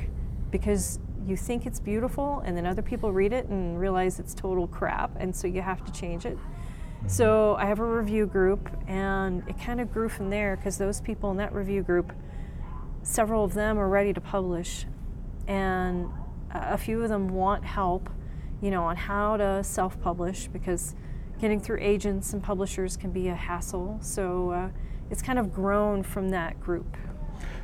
because 0.49 0.99
you 1.25 1.37
think 1.37 1.65
it's 1.65 1.79
beautiful 1.79 2.41
and 2.45 2.55
then 2.57 2.65
other 2.65 2.81
people 2.81 3.11
read 3.11 3.33
it 3.33 3.47
and 3.47 3.79
realize 3.79 4.19
it's 4.19 4.33
total 4.33 4.67
crap 4.67 5.11
and 5.19 5.35
so 5.35 5.47
you 5.47 5.61
have 5.61 5.83
to 5.85 5.91
change 5.91 6.25
it. 6.25 6.37
So 7.07 7.55
I 7.55 7.65
have 7.65 7.79
a 7.79 7.85
review 7.85 8.27
group, 8.27 8.69
and 8.87 9.43
it 9.47 9.59
kind 9.59 9.81
of 9.81 9.91
grew 9.91 10.07
from 10.07 10.29
there 10.29 10.55
because 10.55 10.77
those 10.77 11.01
people 11.01 11.31
in 11.31 11.37
that 11.37 11.53
review 11.53 11.81
group, 11.81 12.13
several 13.01 13.43
of 13.43 13.53
them 13.53 13.79
are 13.79 13.89
ready 13.89 14.13
to 14.13 14.21
publish, 14.21 14.85
and 15.47 16.07
a 16.51 16.77
few 16.77 17.01
of 17.01 17.09
them 17.09 17.29
want 17.29 17.65
help, 17.65 18.09
you 18.61 18.69
know, 18.69 18.83
on 18.83 18.95
how 18.95 19.35
to 19.37 19.63
self-publish 19.63 20.47
because 20.49 20.95
getting 21.39 21.59
through 21.59 21.79
agents 21.81 22.33
and 22.33 22.43
publishers 22.43 22.95
can 22.95 23.11
be 23.11 23.29
a 23.29 23.35
hassle. 23.35 23.97
So 24.01 24.51
uh, 24.51 24.69
it's 25.09 25.23
kind 25.23 25.39
of 25.39 25.51
grown 25.51 26.03
from 26.03 26.29
that 26.29 26.61
group. 26.61 26.95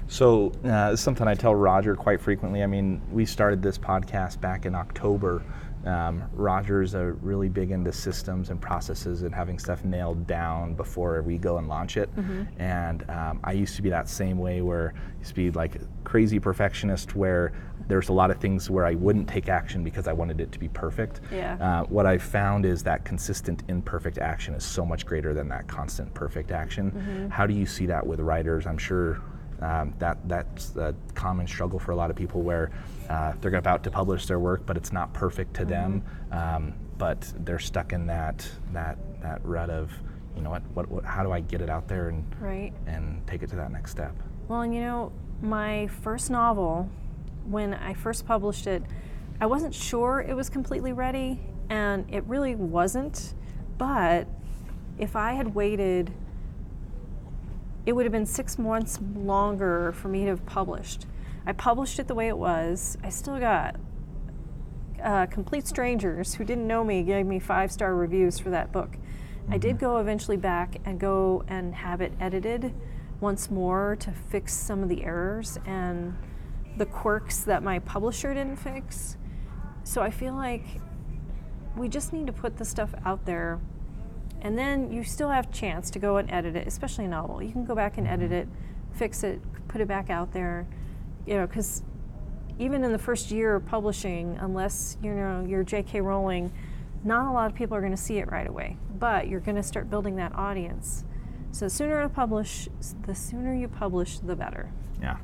So, 0.07 0.51
uh, 0.63 0.95
something 0.95 1.27
I 1.27 1.35
tell 1.35 1.53
Roger 1.53 1.95
quite 1.95 2.21
frequently. 2.21 2.63
I 2.63 2.67
mean, 2.67 3.01
we 3.11 3.25
started 3.25 3.61
this 3.61 3.77
podcast 3.77 4.39
back 4.39 4.65
in 4.65 4.73
October 4.73 5.43
um, 5.87 6.23
Roger's 6.33 6.93
are 6.95 7.13
really 7.13 7.47
big 7.47 7.71
into 7.71 7.93
systems 7.93 8.49
and 8.49 8.59
processes 8.59 9.23
and 9.23 9.33
having 9.33 9.57
stuff 9.57 9.85
nailed 9.85 10.27
down 10.27 10.73
before 10.73 11.21
we 11.21 11.37
go 11.37 11.57
and 11.57 11.69
launch 11.69 11.95
it. 11.95 12.13
Mm-hmm. 12.15 12.61
And 12.61 13.09
um, 13.09 13.39
I 13.43 13.53
used 13.53 13.75
to 13.77 13.81
be 13.81 13.89
that 13.89 14.09
same 14.09 14.37
way 14.37 14.61
where 14.61 14.93
I 14.97 15.17
used 15.19 15.29
to 15.29 15.35
be 15.35 15.51
like 15.51 15.79
crazy 16.03 16.39
perfectionist 16.39 17.15
where 17.15 17.53
there's 17.87 18.09
a 18.09 18.13
lot 18.13 18.31
of 18.31 18.37
things 18.37 18.69
where 18.69 18.85
I 18.85 18.95
wouldn't 18.95 19.29
take 19.29 19.47
action 19.47 19.81
because 19.81 20.09
I 20.09 20.13
wanted 20.13 20.41
it 20.41 20.51
to 20.51 20.59
be 20.59 20.67
perfect. 20.67 21.21
Yeah. 21.31 21.55
Uh, 21.55 21.85
what 21.85 22.05
I 22.05 22.17
found 22.17 22.65
is 22.65 22.83
that 22.83 23.05
consistent 23.05 23.63
imperfect 23.69 24.17
action 24.17 24.55
is 24.55 24.65
so 24.65 24.85
much 24.85 25.05
greater 25.05 25.33
than 25.33 25.47
that 25.49 25.67
constant 25.69 26.13
perfect 26.13 26.51
action. 26.51 26.91
Mm-hmm. 26.91 27.29
How 27.29 27.47
do 27.47 27.53
you 27.53 27.65
see 27.65 27.85
that 27.85 28.05
with 28.05 28.19
writers? 28.19 28.67
I'm 28.67 28.77
sure 28.77 29.21
um, 29.61 29.93
that 29.99 30.17
that's 30.27 30.75
a 30.75 30.93
common 31.15 31.47
struggle 31.47 31.79
for 31.79 31.91
a 31.91 31.95
lot 31.95 32.09
of 32.09 32.15
people 32.15 32.41
where 32.41 32.71
uh, 33.09 33.33
they're 33.41 33.55
about 33.55 33.83
to 33.83 33.91
publish 33.91 34.25
their 34.25 34.39
work, 34.39 34.65
but 34.65 34.77
it's 34.77 34.91
not 34.91 35.13
perfect 35.13 35.53
to 35.55 35.61
mm-hmm. 35.61 35.69
them. 35.69 36.03
Um, 36.31 36.73
but 36.97 37.31
they're 37.39 37.59
stuck 37.59 37.93
in 37.93 38.07
that 38.07 38.47
that 38.73 38.97
that 39.21 39.43
rut 39.43 39.69
of, 39.69 39.91
you 40.35 40.41
know 40.41 40.49
what, 40.49 40.63
what, 40.73 40.89
what, 40.89 41.05
how 41.05 41.23
do 41.23 41.31
I 41.31 41.39
get 41.39 41.61
it 41.61 41.69
out 41.69 41.87
there 41.87 42.09
and 42.09 42.23
right. 42.39 42.73
and 42.85 43.25
take 43.27 43.43
it 43.43 43.49
to 43.51 43.55
that 43.55 43.71
next 43.71 43.91
step? 43.91 44.15
Well, 44.47 44.61
and 44.61 44.73
you 44.73 44.81
know, 44.81 45.11
my 45.41 45.87
first 45.87 46.29
novel, 46.29 46.89
when 47.45 47.73
I 47.73 47.93
first 47.93 48.25
published 48.25 48.67
it, 48.67 48.83
I 49.39 49.45
wasn't 49.45 49.73
sure 49.73 50.25
it 50.27 50.35
was 50.35 50.49
completely 50.49 50.93
ready, 50.93 51.39
and 51.69 52.05
it 52.13 52.23
really 52.23 52.55
wasn't. 52.55 53.33
But 53.77 54.27
if 54.97 55.15
I 55.15 55.33
had 55.33 55.53
waited 55.53 56.11
it 57.87 57.95
would 57.95 58.05
have 58.05 58.11
been 58.11 58.25
six 58.25 58.59
months 58.59 58.99
longer 59.15 59.93
for 59.93 60.09
me 60.09 60.25
to 60.25 60.31
have 60.31 60.45
published. 60.45 61.05
I 61.45 61.53
published 61.53 61.99
it 61.99 62.07
the 62.09 62.15
way 62.15 62.27
it 62.27 62.37
was. 62.37 62.97
I 63.01 63.07
still 63.07 63.39
got 63.39 63.77
uh, 65.01 65.25
complete 65.27 65.65
strangers 65.65 66.33
who 66.33 66.43
didn't 66.43 66.67
know 66.67 66.83
me 66.83 67.01
gave 67.01 67.25
me 67.25 67.39
five 67.39 67.71
star 67.71 67.95
reviews 67.95 68.39
for 68.39 68.49
that 68.49 68.73
book. 68.73 68.91
Mm-hmm. 68.91 69.53
I 69.53 69.57
did 69.57 69.77
mm-hmm. 69.77 69.85
go 69.85 69.97
eventually 69.99 70.35
back 70.35 70.81
and 70.83 70.99
go 70.99 71.45
and 71.47 71.73
have 71.73 72.01
it 72.01 72.11
edited 72.19 72.73
once 73.21 73.49
more 73.49 73.95
to 74.01 74.11
fix 74.11 74.53
some 74.53 74.83
of 74.83 74.89
the 74.89 75.05
errors 75.05 75.57
and 75.65 76.13
the 76.75 76.85
quirks 76.85 77.39
that 77.45 77.63
my 77.63 77.79
publisher 77.79 78.33
didn't 78.33 78.57
fix. 78.57 79.15
So 79.85 80.01
I 80.01 80.11
feel 80.11 80.33
like 80.33 80.65
we 81.77 81.87
just 81.87 82.11
need 82.11 82.27
to 82.27 82.33
put 82.33 82.57
the 82.57 82.65
stuff 82.65 82.93
out 83.05 83.25
there 83.25 83.61
and 84.41 84.57
then 84.57 84.91
you 84.91 85.03
still 85.03 85.29
have 85.29 85.51
chance 85.51 85.89
to 85.91 85.99
go 85.99 86.17
and 86.17 86.31
edit 86.31 86.55
it, 86.55 86.67
especially 86.67 87.05
a 87.05 87.09
novel. 87.09 87.41
You 87.41 87.51
can 87.51 87.65
go 87.65 87.75
back 87.75 87.97
and 87.97 88.07
edit 88.07 88.31
it, 88.31 88.47
fix 88.93 89.23
it, 89.23 89.41
put 89.67 89.81
it 89.81 89.87
back 89.87 90.09
out 90.09 90.31
there, 90.31 90.67
you 91.25 91.35
know, 91.35 91.47
because 91.47 91.83
even 92.59 92.83
in 92.83 92.91
the 92.91 92.99
first 92.99 93.31
year 93.31 93.55
of 93.55 93.65
publishing, 93.65 94.37
unless 94.41 94.97
you 95.03 95.13
know 95.13 95.45
you're 95.47 95.63
J.K. 95.63 96.01
Rowling, 96.01 96.51
not 97.03 97.27
a 97.27 97.31
lot 97.31 97.49
of 97.49 97.55
people 97.55 97.75
are 97.75 97.81
going 97.81 97.95
to 97.95 98.01
see 98.01 98.17
it 98.17 98.31
right 98.31 98.47
away. 98.47 98.77
But 98.97 99.27
you're 99.27 99.39
going 99.39 99.57
to 99.57 99.63
start 99.63 99.89
building 99.89 100.15
that 100.15 100.33
audience. 100.35 101.03
So 101.51 101.65
the 101.65 101.69
sooner 101.69 102.01
you 102.01 102.09
publish, 102.09 102.67
the 103.05 103.15
sooner 103.15 103.55
you 103.55 103.67
publish, 103.67 104.19
the 104.19 104.35
better. 104.35 104.71
Yeah. 105.01 105.17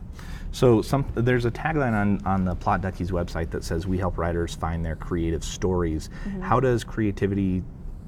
So 0.51 0.83
some, 0.83 1.05
there's 1.15 1.45
a 1.45 1.51
tagline 1.51 1.93
on, 1.93 2.23
on 2.25 2.45
the 2.45 2.55
Plot 2.55 2.81
Duckies 2.81 3.09
website 3.09 3.49
that 3.51 3.63
says, 3.63 3.87
"We 3.87 3.97
help 3.97 4.17
writers 4.17 4.53
find 4.53 4.85
their 4.85 4.95
creative 4.95 5.43
stories." 5.43 6.09
Mm-hmm. 6.25 6.41
How 6.41 6.59
does 6.59 6.83
creativity 6.83 7.63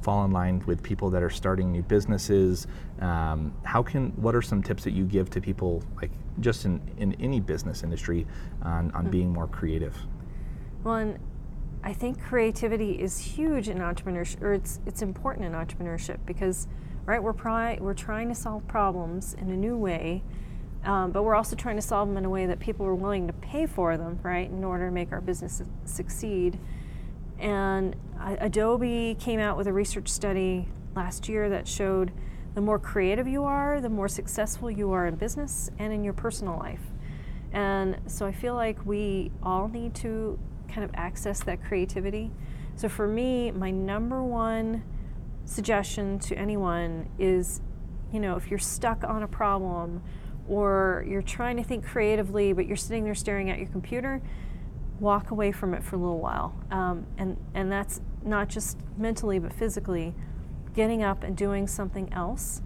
fall 0.06 0.24
in 0.24 0.30
line 0.30 0.62
with 0.68 0.84
people 0.84 1.10
that 1.10 1.24
are 1.24 1.32
starting 1.32 1.72
new 1.72 1.82
businesses? 1.82 2.68
Um, 3.02 3.52
how 3.64 3.82
can 3.82 4.12
what 4.12 4.36
are 4.36 4.42
some 4.42 4.62
tips 4.62 4.84
that 4.84 4.92
you 4.92 5.04
give 5.04 5.32
to 5.32 5.42
people 5.42 5.84
like 6.00 6.12
just 6.40 6.66
in, 6.66 6.80
in 6.98 7.16
any 7.16 7.40
business 7.40 7.82
industry 7.82 8.28
on, 8.62 8.92
on 8.92 8.92
mm-hmm. 8.92 9.10
being 9.10 9.34
more 9.34 9.48
creative? 9.48 9.98
Well, 10.84 10.96
and 10.96 11.20
I 11.84 11.92
think 11.94 12.22
creativity 12.22 12.92
is 13.02 13.18
huge 13.18 13.68
in 13.68 13.80
entrepreneurship, 13.80 14.44
or 14.44 14.54
it's 14.54 14.80
it's 14.86 15.02
important 15.02 15.48
in 15.48 15.54
entrepreneurship 15.54 16.20
because 16.28 16.68
right 17.06 17.22
we're 17.22 17.34
pri- 17.34 17.80
we're 17.82 17.96
trying 17.96 18.30
to 18.30 18.36
solve 18.36 18.68
problems 18.68 19.34
in 19.34 19.50
a 19.50 19.58
new 19.58 19.76
way. 19.76 20.24
Um, 20.84 21.12
but 21.12 21.24
we're 21.24 21.34
also 21.34 21.56
trying 21.56 21.78
to 21.78 21.82
solve 21.82 22.08
them 22.10 22.18
in 22.18 22.26
a 22.26 22.30
way 22.30 22.46
that 22.46 22.60
people 22.60 22.86
are 22.86 22.94
willing 22.94 23.26
to 23.26 23.34
pay 23.34 23.66
for 23.66 23.98
them, 23.98 24.20
right, 24.22 24.48
in 24.48 24.64
order 24.64 24.86
to 24.86 24.92
make 24.92 25.12
our 25.12 25.22
business 25.22 25.64
succeed. 25.86 26.60
And 27.40 27.96
Adobe 28.20 29.16
came 29.20 29.40
out 29.40 29.58
with 29.58 29.68
a 29.68 29.74
research 29.74 30.08
study 30.08 30.68
last 30.96 31.28
year 31.28 31.50
that 31.50 31.68
showed 31.68 32.12
the 32.54 32.62
more 32.62 32.80
creative 32.80 33.28
you 33.28 33.44
are, 33.44 33.82
the 33.82 33.90
more 33.90 34.08
successful 34.08 34.72
you 34.72 34.92
are 34.92 35.08
in 35.08 35.16
business 35.16 35.70
and 35.78 35.92
in 35.92 36.04
your 36.04 36.14
personal 36.14 36.58
life. 36.58 36.82
And 37.52 38.00
so 38.08 38.26
I 38.26 38.32
feel 38.32 38.56
like 38.56 38.86
we 38.86 39.32
all 39.44 39.68
need 39.68 39.94
to 39.96 40.40
kind 40.70 40.84
of 40.84 40.92
access 40.94 41.44
that 41.44 41.64
creativity. 41.64 42.32
So 42.76 42.90
for 42.90 43.08
me, 43.08 43.52
my 43.52 43.72
number 43.72 44.24
one 44.24 44.84
suggestion 45.46 46.18
to 46.20 46.36
anyone 46.36 47.10
is 47.20 47.62
you 48.12 48.20
know, 48.20 48.36
if 48.38 48.50
you're 48.50 48.60
stuck 48.60 49.04
on 49.04 49.24
a 49.24 49.28
problem 49.28 50.02
or 50.48 51.06
you're 51.08 51.22
trying 51.22 51.58
to 51.58 51.64
think 51.64 51.86
creatively 51.86 52.54
but 52.54 52.66
you're 52.66 52.78
sitting 52.78 53.04
there 53.04 53.16
staring 53.16 53.50
at 53.50 53.58
your 53.58 53.68
computer, 53.68 54.22
walk 55.00 55.32
away 55.32 55.52
from 55.52 55.74
it 55.74 55.84
for 55.84 55.96
a 55.96 56.00
little 56.00 56.20
while. 56.20 56.56
Um, 56.72 57.06
and, 57.18 57.38
and 57.54 57.72
that's 57.72 58.02
not 58.24 58.48
just 58.48 58.78
mentally 58.98 59.40
but 59.40 59.54
physically, 59.54 60.14
getting 60.74 61.04
up 61.04 61.24
and 61.24 61.36
doing 61.36 61.68
something 61.68 62.12
else. 62.14 62.62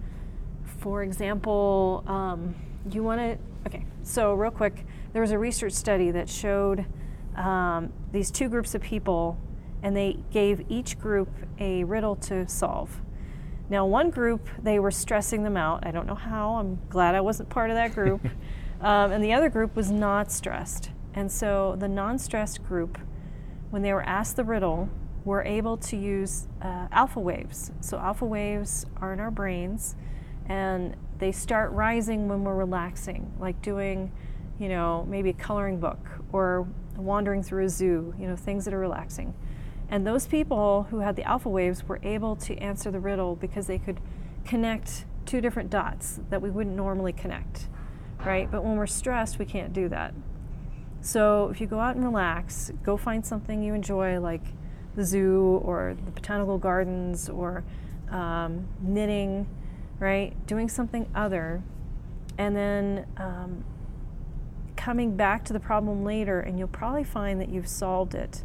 For 0.78 1.02
example, 1.02 2.04
um, 2.06 2.54
you 2.90 3.02
want 3.02 3.20
to, 3.20 3.38
okay, 3.66 3.84
so 4.02 4.34
real 4.34 4.50
quick, 4.50 4.86
there 5.12 5.22
was 5.22 5.32
a 5.32 5.38
research 5.38 5.72
study 5.72 6.10
that 6.12 6.28
showed 6.28 6.86
um, 7.36 7.92
these 8.12 8.30
two 8.30 8.48
groups 8.48 8.74
of 8.74 8.80
people, 8.80 9.38
and 9.82 9.96
they 9.96 10.18
gave 10.30 10.64
each 10.68 10.98
group 10.98 11.28
a 11.58 11.84
riddle 11.84 12.16
to 12.16 12.46
solve. 12.48 13.00
Now, 13.68 13.86
one 13.86 14.10
group, 14.10 14.48
they 14.62 14.78
were 14.80 14.90
stressing 14.90 15.44
them 15.44 15.56
out. 15.56 15.86
I 15.86 15.92
don't 15.92 16.06
know 16.06 16.14
how. 16.16 16.54
I'm 16.54 16.78
glad 16.88 17.14
I 17.14 17.20
wasn't 17.20 17.48
part 17.50 17.70
of 17.70 17.76
that 17.76 17.94
group. 17.94 18.24
um, 18.80 19.12
and 19.12 19.22
the 19.22 19.32
other 19.32 19.48
group 19.48 19.76
was 19.76 19.90
not 19.90 20.32
stressed. 20.32 20.90
And 21.14 21.30
so 21.30 21.76
the 21.78 21.88
non 21.88 22.18
stressed 22.18 22.62
group, 22.62 22.98
when 23.70 23.82
they 23.82 23.92
were 23.92 24.02
asked 24.02 24.36
the 24.36 24.44
riddle, 24.44 24.88
were 25.24 25.42
able 25.42 25.76
to 25.76 25.96
use 25.96 26.48
uh, 26.62 26.88
alpha 26.92 27.20
waves. 27.20 27.72
So, 27.80 27.98
alpha 27.98 28.24
waves 28.24 28.86
are 28.96 29.12
in 29.12 29.20
our 29.20 29.30
brains, 29.30 29.96
and 30.46 30.96
they 31.18 31.32
start 31.32 31.70
rising 31.72 32.28
when 32.28 32.44
we're 32.44 32.56
relaxing, 32.56 33.32
like 33.38 33.60
doing, 33.62 34.12
you 34.58 34.68
know, 34.68 35.06
maybe 35.08 35.30
a 35.30 35.34
coloring 35.34 35.78
book 35.78 35.98
or 36.32 36.66
wandering 36.96 37.42
through 37.42 37.64
a 37.64 37.68
zoo, 37.68 38.14
you 38.18 38.26
know, 38.26 38.36
things 38.36 38.64
that 38.64 38.74
are 38.74 38.78
relaxing. 38.78 39.34
And 39.90 40.06
those 40.06 40.26
people 40.26 40.86
who 40.90 41.00
had 41.00 41.16
the 41.16 41.24
alpha 41.24 41.48
waves 41.48 41.86
were 41.86 41.98
able 42.02 42.36
to 42.36 42.56
answer 42.58 42.90
the 42.90 43.00
riddle 43.00 43.34
because 43.34 43.66
they 43.66 43.78
could 43.78 44.00
connect 44.44 45.04
two 45.26 45.40
different 45.40 45.68
dots 45.68 46.20
that 46.30 46.40
we 46.40 46.50
wouldn't 46.50 46.76
normally 46.76 47.12
connect, 47.12 47.68
right? 48.24 48.50
But 48.50 48.64
when 48.64 48.76
we're 48.76 48.86
stressed, 48.86 49.38
we 49.38 49.44
can't 49.44 49.72
do 49.72 49.88
that. 49.88 50.14
So 51.00 51.48
if 51.48 51.60
you 51.60 51.66
go 51.66 51.80
out 51.80 51.96
and 51.96 52.04
relax, 52.04 52.70
go 52.82 52.96
find 52.96 53.24
something 53.24 53.62
you 53.62 53.74
enjoy, 53.74 54.20
like 54.20 54.42
the 54.96 55.04
zoo 55.04 55.60
or 55.64 55.96
the 56.04 56.10
botanical 56.10 56.58
gardens 56.58 57.28
or 57.28 57.64
um, 58.10 58.66
knitting, 58.82 59.48
right? 59.98 60.34
Doing 60.46 60.68
something 60.68 61.08
other, 61.14 61.62
and 62.36 62.54
then 62.54 63.06
um, 63.16 63.64
coming 64.76 65.16
back 65.16 65.44
to 65.44 65.52
the 65.52 65.60
problem 65.60 66.04
later, 66.04 66.40
and 66.40 66.58
you'll 66.58 66.68
probably 66.68 67.04
find 67.04 67.40
that 67.40 67.48
you've 67.48 67.68
solved 67.68 68.14
it. 68.14 68.44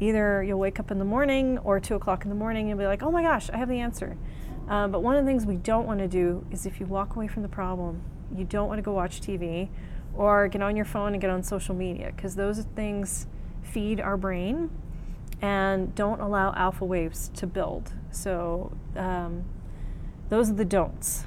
Either 0.00 0.42
you'll 0.42 0.58
wake 0.58 0.78
up 0.78 0.90
in 0.90 0.98
the 0.98 1.04
morning 1.04 1.58
or 1.58 1.80
two 1.80 1.94
o'clock 1.94 2.22
in 2.22 2.28
the 2.28 2.34
morning 2.34 2.62
and 2.62 2.68
you'll 2.68 2.78
be 2.78 2.86
like, 2.86 3.02
oh 3.02 3.10
my 3.10 3.22
gosh, 3.22 3.50
I 3.50 3.56
have 3.56 3.68
the 3.68 3.80
answer. 3.80 4.16
Um, 4.68 4.92
but 4.92 5.02
one 5.02 5.16
of 5.16 5.24
the 5.24 5.28
things 5.28 5.44
we 5.44 5.56
don't 5.56 5.86
want 5.86 5.98
to 5.98 6.06
do 6.06 6.46
is 6.52 6.66
if 6.66 6.78
you 6.78 6.86
walk 6.86 7.16
away 7.16 7.26
from 7.26 7.42
the 7.42 7.48
problem, 7.48 8.02
you 8.34 8.44
don't 8.44 8.68
want 8.68 8.78
to 8.78 8.82
go 8.82 8.92
watch 8.92 9.20
TV 9.20 9.68
or 10.18 10.48
get 10.48 10.60
on 10.60 10.74
your 10.76 10.84
phone 10.84 11.12
and 11.14 11.20
get 11.20 11.30
on 11.30 11.42
social 11.42 11.74
media 11.74 12.12
because 12.14 12.34
those 12.34 12.58
things 12.74 13.26
feed 13.62 14.00
our 14.00 14.16
brain 14.16 14.68
and 15.40 15.94
don't 15.94 16.20
allow 16.20 16.52
alpha 16.54 16.84
waves 16.84 17.30
to 17.36 17.46
build. 17.46 17.92
So 18.10 18.76
um, 18.96 19.44
those 20.28 20.50
are 20.50 20.54
the 20.54 20.64
don'ts. 20.64 21.24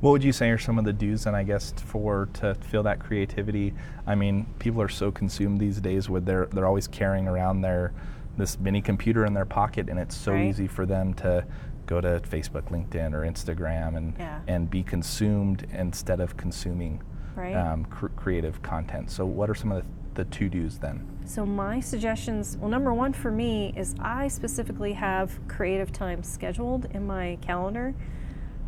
What 0.00 0.10
would 0.10 0.24
you 0.24 0.32
say 0.32 0.50
are 0.50 0.58
some 0.58 0.78
of 0.78 0.84
the 0.84 0.92
do's 0.92 1.26
and 1.26 1.36
I 1.36 1.44
guess 1.44 1.72
for 1.76 2.28
to 2.34 2.54
feel 2.56 2.82
that 2.82 2.98
creativity? 2.98 3.74
I 4.06 4.16
mean, 4.16 4.46
people 4.58 4.82
are 4.82 4.88
so 4.88 5.12
consumed 5.12 5.60
these 5.60 5.80
days 5.80 6.08
with 6.10 6.24
their 6.26 6.46
they're 6.46 6.66
always 6.66 6.88
carrying 6.88 7.28
around 7.28 7.60
their 7.60 7.92
this 8.36 8.58
mini 8.58 8.80
computer 8.80 9.24
in 9.24 9.34
their 9.34 9.44
pocket 9.44 9.88
and 9.88 9.98
it's 10.00 10.16
so 10.16 10.32
Right. 10.32 10.46
easy 10.46 10.66
for 10.66 10.84
them 10.86 11.14
to 11.14 11.44
go 11.86 12.00
to 12.00 12.20
Facebook, 12.28 12.70
LinkedIn 12.70 13.12
or 13.12 13.20
Instagram 13.20 13.96
and 13.96 14.14
Yeah. 14.18 14.40
and 14.48 14.68
be 14.70 14.82
consumed 14.82 15.66
instead 15.72 16.18
of 16.18 16.36
consuming 16.36 17.02
Right. 17.40 17.54
um, 17.54 17.84
cr- 17.86 18.08
creative 18.08 18.62
content. 18.62 19.10
So 19.10 19.24
what 19.24 19.48
are 19.48 19.54
some 19.54 19.72
of 19.72 19.82
the, 20.14 20.24
the 20.24 20.30
to 20.30 20.48
do's 20.48 20.78
then? 20.78 21.06
So 21.24 21.46
my 21.46 21.80
suggestions, 21.80 22.56
well, 22.56 22.68
number 22.68 22.92
one 22.92 23.12
for 23.12 23.30
me 23.30 23.72
is 23.76 23.94
I 24.00 24.28
specifically 24.28 24.92
have 24.94 25.38
creative 25.48 25.92
time 25.92 26.22
scheduled 26.22 26.86
in 26.92 27.06
my 27.06 27.38
calendar 27.40 27.94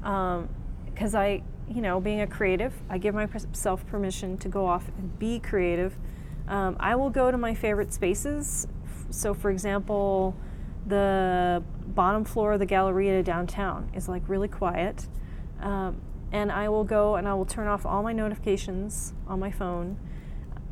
because 0.00 1.14
I, 1.14 1.43
you 1.69 1.81
know, 1.81 2.00
being 2.00 2.21
a 2.21 2.26
creative, 2.26 2.73
I 2.88 2.99
give 2.99 3.14
myself 3.14 3.87
permission 3.87 4.38
to 4.38 4.49
go 4.49 4.67
off 4.67 4.88
and 4.99 5.19
be 5.19 5.38
creative. 5.38 5.97
Um, 6.49 6.76
I 6.79 6.97
will 6.97 7.11
go 7.11 7.31
to 7.31 7.38
my 7.38 7.55
favorite 7.55 7.93
spaces. 7.93 8.67
So, 9.11 9.35
for 9.35 9.50
example, 9.50 10.37
the 10.87 11.62
bottom 11.88 12.25
floor 12.25 12.55
of 12.55 12.59
the 12.59 12.67
Galleria 12.67 13.23
downtown 13.23 13.91
is 13.95 14.09
like 14.09 14.29
really 14.29 14.49
quiet. 14.49 15.07
Um, 15.61 16.00
and 16.33 16.51
I 16.51 16.69
will 16.69 16.85
go 16.85 17.15
and 17.15 17.29
I 17.29 17.35
will 17.35 17.45
turn 17.45 17.69
off 17.69 17.87
all 17.87 18.03
my 18.03 18.12
notifications 18.12 19.12
on 19.29 19.39
my 19.39 19.51
phone 19.51 19.99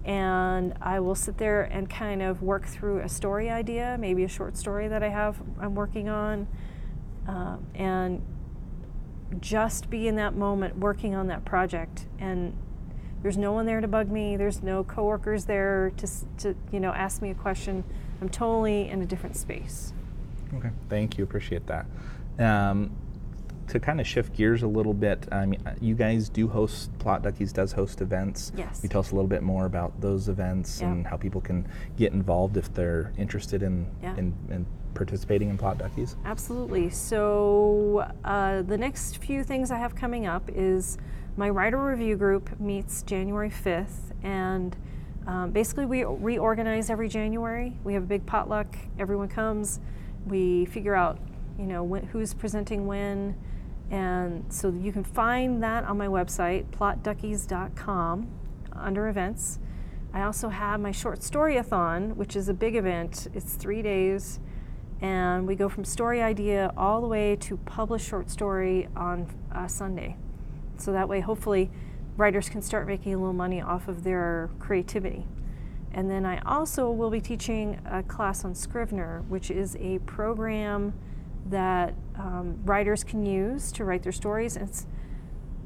and 0.04 0.74
I 0.80 1.00
will 1.00 1.14
sit 1.14 1.36
there 1.36 1.62
and 1.62 1.88
kind 1.88 2.22
of 2.22 2.42
work 2.42 2.66
through 2.66 3.00
a 3.00 3.08
story 3.08 3.50
idea, 3.50 3.96
maybe 3.98 4.24
a 4.24 4.28
short 4.28 4.56
story 4.56 4.88
that 4.88 5.02
I 5.02 5.08
have 5.08 5.36
I'm 5.60 5.74
working 5.74 6.08
on, 6.08 6.46
um, 7.28 7.66
and 7.74 8.22
just 9.40 9.90
be 9.90 10.08
in 10.08 10.16
that 10.16 10.34
moment 10.34 10.78
working 10.78 11.14
on 11.14 11.26
that 11.28 11.44
project. 11.44 12.06
And 12.18 12.56
there's 13.22 13.36
no 13.36 13.52
one 13.52 13.66
there 13.66 13.82
to 13.82 13.88
bug 13.88 14.10
me. 14.10 14.36
There's 14.36 14.62
no 14.62 14.82
coworkers 14.82 15.44
there 15.44 15.92
to, 15.98 16.08
to 16.38 16.56
you 16.72 16.80
know 16.80 16.92
ask 16.92 17.20
me 17.20 17.30
a 17.30 17.34
question. 17.34 17.84
I'm 18.22 18.30
totally 18.30 18.88
in 18.88 19.02
a 19.02 19.06
different 19.06 19.36
space. 19.36 19.92
Okay, 20.54 20.70
thank 20.88 21.18
you. 21.18 21.24
Appreciate 21.24 21.66
that. 21.66 21.86
Um, 22.38 22.90
to 23.70 23.78
kind 23.80 24.00
of 24.00 24.06
shift 24.06 24.34
gears 24.34 24.62
a 24.62 24.66
little 24.66 24.92
bit, 24.92 25.26
I 25.32 25.46
mean, 25.46 25.60
uh, 25.64 25.74
you 25.80 25.94
guys 25.94 26.28
do 26.28 26.48
host 26.48 26.90
Plot 26.98 27.22
Duckies 27.22 27.52
does 27.52 27.72
host 27.72 28.00
events. 28.00 28.52
Yes. 28.56 28.80
Can 28.80 28.88
you 28.88 28.88
tell 28.88 29.00
us 29.00 29.12
a 29.12 29.14
little 29.14 29.28
bit 29.28 29.42
more 29.42 29.66
about 29.66 29.98
those 30.00 30.28
events 30.28 30.80
Yeah. 30.80 30.90
and 30.90 31.06
how 31.06 31.16
people 31.16 31.40
can 31.40 31.66
get 31.96 32.12
involved 32.12 32.56
if 32.56 32.72
they're 32.74 33.12
interested 33.16 33.62
in 33.62 33.86
Yeah. 34.02 34.16
in, 34.16 34.34
in 34.50 34.66
participating 34.94 35.50
in 35.50 35.56
Plot 35.56 35.78
Duckies? 35.78 36.16
Absolutely. 36.24 36.90
So, 36.90 38.10
uh, 38.24 38.62
the 38.62 38.76
next 38.76 39.18
few 39.18 39.44
things 39.44 39.70
I 39.70 39.78
have 39.78 39.94
coming 39.94 40.26
up 40.26 40.50
is 40.52 40.98
my 41.36 41.48
writer 41.48 41.78
review 41.82 42.16
group 42.16 42.58
meets 42.58 43.02
January 43.04 43.50
5th, 43.50 44.12
and 44.24 44.76
um, 45.28 45.52
basically 45.52 45.86
we 45.86 46.04
reorganize 46.04 46.90
every 46.90 47.08
January. 47.08 47.76
We 47.84 47.94
have 47.94 48.02
a 48.02 48.06
big 48.06 48.26
potluck, 48.26 48.76
everyone 48.98 49.28
comes, 49.28 49.78
we 50.26 50.64
figure 50.64 50.96
out, 50.96 51.18
you 51.56 51.66
know, 51.66 51.84
when, 51.84 52.02
who's 52.06 52.34
presenting 52.34 52.86
when, 52.88 53.36
and 53.90 54.44
so 54.52 54.70
you 54.70 54.92
can 54.92 55.04
find 55.04 55.62
that 55.62 55.84
on 55.84 55.98
my 55.98 56.06
website, 56.06 56.66
plotduckies.com, 56.70 58.28
under 58.72 59.08
events. 59.08 59.58
I 60.12 60.22
also 60.22 60.48
have 60.48 60.80
my 60.80 60.92
short 60.92 61.20
storyathon, 61.20 62.16
which 62.16 62.36
is 62.36 62.48
a 62.48 62.54
big 62.54 62.76
event. 62.76 63.28
It's 63.34 63.54
three 63.54 63.82
days 63.82 64.40
and 65.00 65.46
we 65.46 65.54
go 65.54 65.68
from 65.68 65.84
story 65.84 66.20
idea 66.22 66.72
all 66.76 67.00
the 67.00 67.06
way 67.06 67.36
to 67.36 67.56
published 67.58 68.06
short 68.06 68.30
story 68.30 68.88
on 68.94 69.26
uh, 69.52 69.66
Sunday. 69.66 70.16
So 70.76 70.92
that 70.92 71.08
way, 71.08 71.20
hopefully, 71.20 71.70
writers 72.16 72.48
can 72.48 72.60
start 72.60 72.86
making 72.86 73.14
a 73.14 73.16
little 73.16 73.32
money 73.32 73.62
off 73.62 73.88
of 73.88 74.04
their 74.04 74.50
creativity. 74.58 75.26
And 75.92 76.10
then 76.10 76.24
I 76.24 76.40
also 76.40 76.90
will 76.90 77.10
be 77.10 77.20
teaching 77.20 77.80
a 77.84 78.02
class 78.02 78.44
on 78.44 78.54
Scrivener, 78.54 79.22
which 79.28 79.50
is 79.50 79.76
a 79.80 79.98
program 80.00 80.92
that 81.48 81.94
um, 82.16 82.58
writers 82.64 83.02
can 83.04 83.24
use 83.24 83.72
to 83.72 83.84
write 83.84 84.02
their 84.02 84.12
stories. 84.12 84.56
It's 84.56 84.86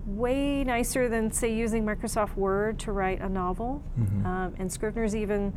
way 0.07 0.65
nicer 0.65 1.09
than, 1.09 1.31
say, 1.33 1.55
using 1.55 1.85
Microsoft 1.85 2.37
Word 2.37 2.79
to 2.81 2.93
write 2.93 3.21
a 3.21 3.29
novel. 3.29 3.83
Um, 4.27 4.55
and 4.59 4.71
Scrivener's 4.71 5.17
even 5.17 5.53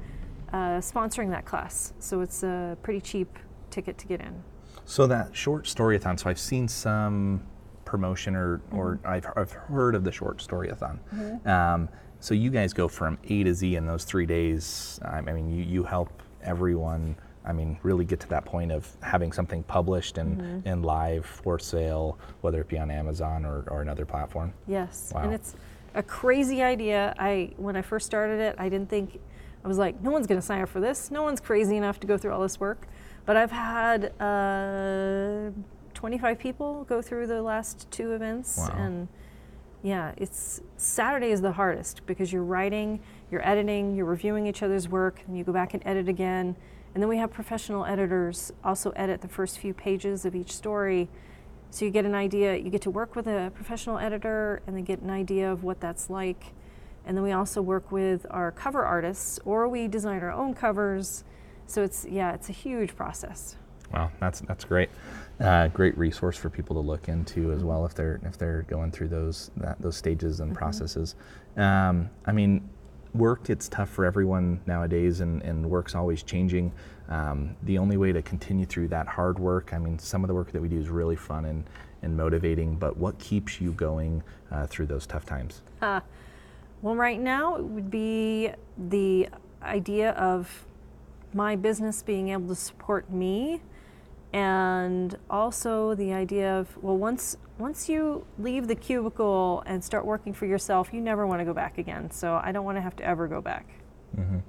uh, 0.53 0.79
sponsoring 0.79 1.29
that 1.31 1.45
class, 1.45 1.93
so 1.99 2.21
it's 2.21 2.43
a 2.43 2.77
pretty 2.81 3.01
cheap 3.01 3.37
ticket 3.69 3.97
to 3.97 4.07
get 4.07 4.21
in. 4.21 4.43
So 4.85 5.05
that 5.07 5.35
short 5.35 5.65
storyathon. 5.65 6.17
So 6.19 6.29
I've 6.29 6.39
seen 6.39 6.67
some 6.69 7.43
promotion 7.83 8.35
or 8.35 8.61
or 8.71 8.99
I've, 9.05 9.25
I've 9.35 9.51
heard 9.51 9.95
of 9.95 10.03
the 10.03 10.11
short 10.11 10.37
storyathon. 10.37 10.99
Um, 11.45 11.89
so 12.19 12.33
you 12.33 12.49
guys 12.49 12.73
go 12.73 12.87
from 12.87 13.17
A 13.29 13.43
to 13.43 13.53
Z 13.53 13.75
in 13.75 13.85
those 13.85 14.05
three 14.05 14.25
days. 14.25 14.99
I 15.03 15.17
I 15.17 15.21
mean, 15.21 15.49
you 15.49 15.63
you 15.63 15.83
help 15.83 16.23
everyone. 16.41 17.17
I 17.47 17.53
mean, 17.53 17.79
really 17.81 18.03
get 18.03 18.19
to 18.19 18.27
that 18.29 18.43
point 18.45 18.71
of 18.73 18.85
having 19.01 19.31
something 19.31 19.63
published 19.63 20.17
and, 20.17 20.61
and 20.67 20.85
live 20.85 21.25
for 21.25 21.57
sale, 21.57 22.19
whether 22.41 22.59
it 22.59 22.67
be 22.67 22.77
on 22.77 22.91
Amazon 22.91 23.45
or, 23.45 23.63
or 23.67 23.81
another 23.81 24.05
platform. 24.05 24.53
Yes, 24.67 25.11
Wow. 25.15 25.21
and 25.21 25.33
it's 25.33 25.55
a 25.95 26.03
crazy 26.03 26.61
idea. 26.61 27.15
I 27.17 27.53
when 27.55 27.77
I 27.77 27.81
first 27.81 28.05
started 28.05 28.39
it, 28.41 28.55
I 28.57 28.67
didn't 28.67 28.89
think 28.89 29.19
I 29.63 29.67
was 29.67 29.77
like, 29.77 30.01
no 30.01 30.11
one's 30.11 30.27
going 30.27 30.39
to 30.39 30.45
sign 30.45 30.61
up 30.61 30.69
for 30.69 30.81
this. 30.81 31.09
No 31.09 31.23
one's 31.23 31.39
crazy 31.39 31.77
enough 31.77 31.99
to 32.01 32.07
go 32.07 32.17
through 32.17 32.33
all 32.33 32.41
this 32.41 32.59
work. 32.59 32.85
But 33.25 33.37
I've 33.37 33.51
had 33.51 34.13
uh, 34.21 35.51
25 35.93 36.37
people 36.39 36.83
go 36.83 37.01
through 37.01 37.27
the 37.27 37.41
last 37.41 37.89
two 37.91 38.11
events, 38.11 38.57
Wow. 38.57 38.75
and 38.77 39.07
yeah, 39.83 40.11
it's 40.17 40.61
Saturday 40.75 41.31
is 41.31 41.41
the 41.41 41.51
hardest 41.53 42.05
because 42.05 42.31
you're 42.33 42.43
writing, 42.43 42.99
you're 43.31 43.45
editing, 43.47 43.95
you're 43.95 44.05
reviewing 44.05 44.47
each 44.47 44.63
other's 44.63 44.89
work, 44.89 45.21
and 45.27 45.37
you 45.37 45.43
go 45.45 45.53
back 45.53 45.73
and 45.73 45.81
edit 45.85 46.09
again. 46.09 46.55
And 46.97 47.03
then 47.03 47.09
we 47.09 47.17
have 47.17 47.31
professional 47.31 47.85
editors 47.85 48.51
also 48.63 48.89
edit 48.95 49.21
the 49.21 49.27
first 49.27 49.59
few 49.59 49.71
pages 49.71 50.25
of 50.25 50.33
each 50.33 50.51
story. 50.51 51.09
So 51.69 51.85
you 51.85 51.91
get 51.91 52.05
an 52.05 52.15
idea, 52.15 52.55
you 52.55 52.71
get 52.71 52.81
to 52.81 52.89
work 52.89 53.15
with 53.15 53.27
a 53.27 53.51
professional 53.53 53.99
editor 53.99 54.63
and 54.65 54.75
then 54.75 54.83
get 54.83 55.01
an 55.01 55.11
idea 55.11 55.51
of 55.51 55.63
what 55.63 55.79
that's 55.79 56.09
like. 56.09 56.55
And 57.05 57.15
then 57.15 57.23
we 57.23 57.33
also 57.33 57.61
work 57.61 57.91
with 57.91 58.25
our 58.31 58.51
cover 58.51 58.83
artists 58.83 59.39
or 59.45 59.67
we 59.67 59.87
design 59.87 60.23
our 60.23 60.31
own 60.31 60.55
covers. 60.55 61.23
So 61.67 61.83
it's, 61.83 62.03
yeah, 62.09 62.33
it's 62.33 62.49
a 62.49 62.51
huge 62.51 62.95
process. 62.95 63.57
Wow, 63.93 64.11
that's 64.19 64.39
that's 64.41 64.65
great. 64.65 64.89
Uh, 65.39 65.67
great 65.67 65.95
resource 65.99 66.35
for 66.35 66.49
people 66.49 66.75
to 66.75 66.81
look 66.81 67.09
into 67.09 67.51
as 67.51 67.63
well 67.63 67.85
if 67.85 67.93
they're 67.93 68.19
if 68.25 68.37
they're 68.37 68.63
going 68.63 68.91
through 68.91 69.07
those 69.07 69.51
that, 69.57 69.79
those 69.79 69.95
stages 69.95 70.39
and 70.39 70.53
processes. 70.53 71.15
Um, 71.55 72.09
I 72.25 72.33
mean, 72.33 72.67
work 73.17 73.49
it's 73.49 73.67
tough 73.67 73.89
for 73.89 74.05
everyone 74.05 74.59
nowadays, 74.65 75.21
and, 75.21 75.41
and 75.43 75.69
work's 75.69 75.95
always 75.95 76.23
changing. 76.23 76.71
Um, 77.09 77.55
the 77.63 77.77
only 77.77 77.97
way 77.97 78.11
to 78.11 78.21
continue 78.21 78.65
through 78.65 78.89
that 78.89 79.07
hard 79.07 79.39
work, 79.39 79.73
I 79.73 79.77
mean, 79.77 79.97
some 79.97 80.23
of 80.23 80.27
the 80.27 80.33
work 80.33 80.51
that 80.51 80.61
we 80.61 80.67
do 80.67 80.77
is 80.77 80.89
really 80.89 81.15
fun 81.15 81.45
and 81.45 81.63
and 82.01 82.15
motivating. 82.15 82.75
But 82.75 82.97
what 82.97 83.17
keeps 83.19 83.59
you 83.59 83.71
going 83.71 84.23
uh, 84.51 84.67
through 84.67 84.85
those 84.85 85.07
tough 85.07 85.25
times? 85.25 85.61
Well, 86.81 86.95
right 86.95 87.19
now 87.19 87.55
it 87.55 87.63
would 87.63 87.89
be 87.89 88.51
the 88.77 89.29
idea 89.63 90.11
of 90.11 90.65
my 91.33 91.55
business 91.55 92.03
being 92.03 92.29
able 92.29 92.47
to 92.49 92.55
support 92.55 93.09
me 93.11 93.61
and 94.37 95.17
also 95.31 95.95
the 95.95 96.13
idea 96.13 96.59
of 96.59 96.65
well 96.83 96.97
once 96.97 97.37
once 97.57 97.89
you 97.89 98.23
leave 98.37 98.67
the 98.67 98.75
cubicle 98.75 99.63
and 99.65 99.83
start 99.83 100.05
working 100.05 100.31
for 100.31 100.45
yourself 100.45 100.93
you 100.93 101.01
never 101.01 101.25
want 101.25 101.39
to 101.41 101.45
go 101.45 101.53
back 101.53 101.79
again 101.79 102.11
so 102.11 102.39
i 102.43 102.51
don't 102.51 102.63
want 102.63 102.77
to 102.77 102.81
have 102.81 102.95
to 102.95 103.03
ever 103.03 103.27
go 103.27 103.41
back 103.41 103.65
Mhm. 104.15 104.41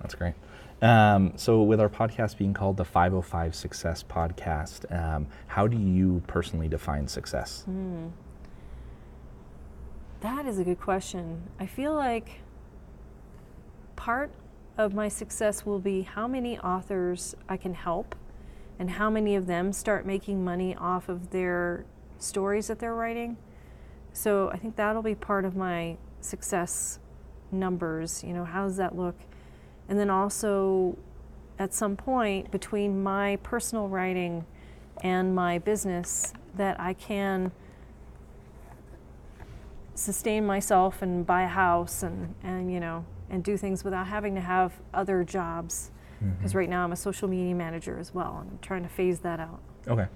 That's 0.00 0.14
great. 0.14 0.34
Um, 0.80 1.32
so, 1.36 1.62
with 1.62 1.78
our 1.80 1.88
podcast 1.90 2.38
being 2.38 2.54
called 2.54 2.76
the 2.78 2.84
505 2.86 3.54
Success 3.54 4.02
Podcast, 4.02 4.90
um, 4.90 5.26
how 5.48 5.66
do 5.66 5.76
you 5.76 6.22
personally 6.26 6.68
define 6.68 7.06
success? 7.06 7.66
That 10.20 10.46
is 10.46 10.58
a 10.58 10.64
good 10.64 10.80
question. 10.80 11.42
I 11.58 11.66
feel 11.66 11.94
like 11.94 12.40
part 13.96 14.30
of 14.78 14.94
my 14.94 15.08
success 15.08 15.66
will 15.66 15.80
be 15.80 16.02
how 16.02 16.26
many 16.26 16.58
authors 16.58 17.34
I 17.48 17.56
can 17.58 17.74
help 17.74 18.14
and 18.80 18.92
how 18.92 19.10
many 19.10 19.36
of 19.36 19.46
them 19.46 19.74
start 19.74 20.06
making 20.06 20.42
money 20.42 20.74
off 20.74 21.10
of 21.10 21.30
their 21.32 21.84
stories 22.18 22.68
that 22.68 22.78
they're 22.78 22.94
writing. 22.94 23.36
So 24.14 24.50
I 24.50 24.56
think 24.56 24.76
that'll 24.76 25.02
be 25.02 25.14
part 25.14 25.44
of 25.44 25.54
my 25.54 25.98
success 26.22 26.98
numbers. 27.52 28.24
You 28.24 28.32
know, 28.32 28.46
how 28.46 28.64
does 28.64 28.78
that 28.78 28.96
look? 28.96 29.16
And 29.90 29.98
then 29.98 30.08
also, 30.08 30.96
at 31.58 31.74
some 31.74 31.94
point 31.94 32.50
between 32.50 33.02
my 33.02 33.36
personal 33.42 33.86
writing 33.86 34.46
and 35.02 35.34
my 35.34 35.58
business, 35.58 36.32
that 36.56 36.80
I 36.80 36.94
can 36.94 37.52
sustain 39.94 40.46
myself 40.46 41.02
and 41.02 41.26
buy 41.26 41.42
a 41.42 41.48
house 41.48 42.02
and, 42.02 42.34
and 42.42 42.72
you 42.72 42.80
know 42.80 43.04
and 43.28 43.44
do 43.44 43.58
things 43.58 43.84
without 43.84 44.06
having 44.06 44.34
to 44.34 44.40
have 44.40 44.72
other 44.94 45.22
jobs 45.22 45.90
because 46.36 46.54
right 46.54 46.68
now 46.68 46.84
I'm 46.84 46.92
a 46.92 46.96
social 46.96 47.28
media 47.28 47.54
manager 47.54 47.98
as 47.98 48.14
well, 48.14 48.38
and 48.40 48.50
I'm 48.50 48.58
trying 48.60 48.82
to 48.82 48.88
phase 48.88 49.20
that 49.20 49.40
out. 49.40 49.60
Okay. 49.88 50.06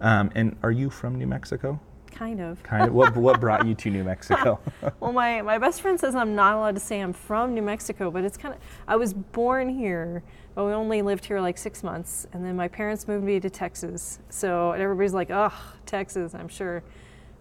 Um, 0.00 0.30
and 0.34 0.56
are 0.62 0.70
you 0.70 0.90
from 0.90 1.16
New 1.16 1.26
Mexico? 1.26 1.80
Kind 2.10 2.40
of. 2.40 2.62
Kind 2.62 2.84
of. 2.84 2.92
what 2.92 3.16
what 3.16 3.40
brought 3.40 3.66
you 3.66 3.74
to 3.74 3.90
New 3.90 4.04
Mexico? 4.04 4.58
Well, 5.00 5.12
my, 5.12 5.40
my 5.42 5.58
best 5.58 5.80
friend 5.80 5.98
says 5.98 6.14
I'm 6.14 6.34
not 6.34 6.54
allowed 6.54 6.74
to 6.74 6.80
say 6.80 7.00
I'm 7.00 7.12
from 7.12 7.54
New 7.54 7.62
Mexico, 7.62 8.10
but 8.10 8.24
it's 8.24 8.36
kind 8.36 8.54
of, 8.54 8.60
I 8.86 8.96
was 8.96 9.14
born 9.14 9.68
here, 9.68 10.22
but 10.54 10.64
we 10.64 10.72
only 10.72 11.00
lived 11.00 11.24
here 11.24 11.40
like 11.40 11.56
six 11.56 11.82
months. 11.82 12.26
And 12.32 12.44
then 12.44 12.56
my 12.56 12.68
parents 12.68 13.08
moved 13.08 13.24
me 13.24 13.40
to 13.40 13.48
Texas. 13.48 14.18
So 14.28 14.72
and 14.72 14.82
everybody's 14.82 15.14
like, 15.14 15.30
oh, 15.30 15.52
Texas, 15.86 16.34
I'm 16.34 16.48
sure. 16.48 16.82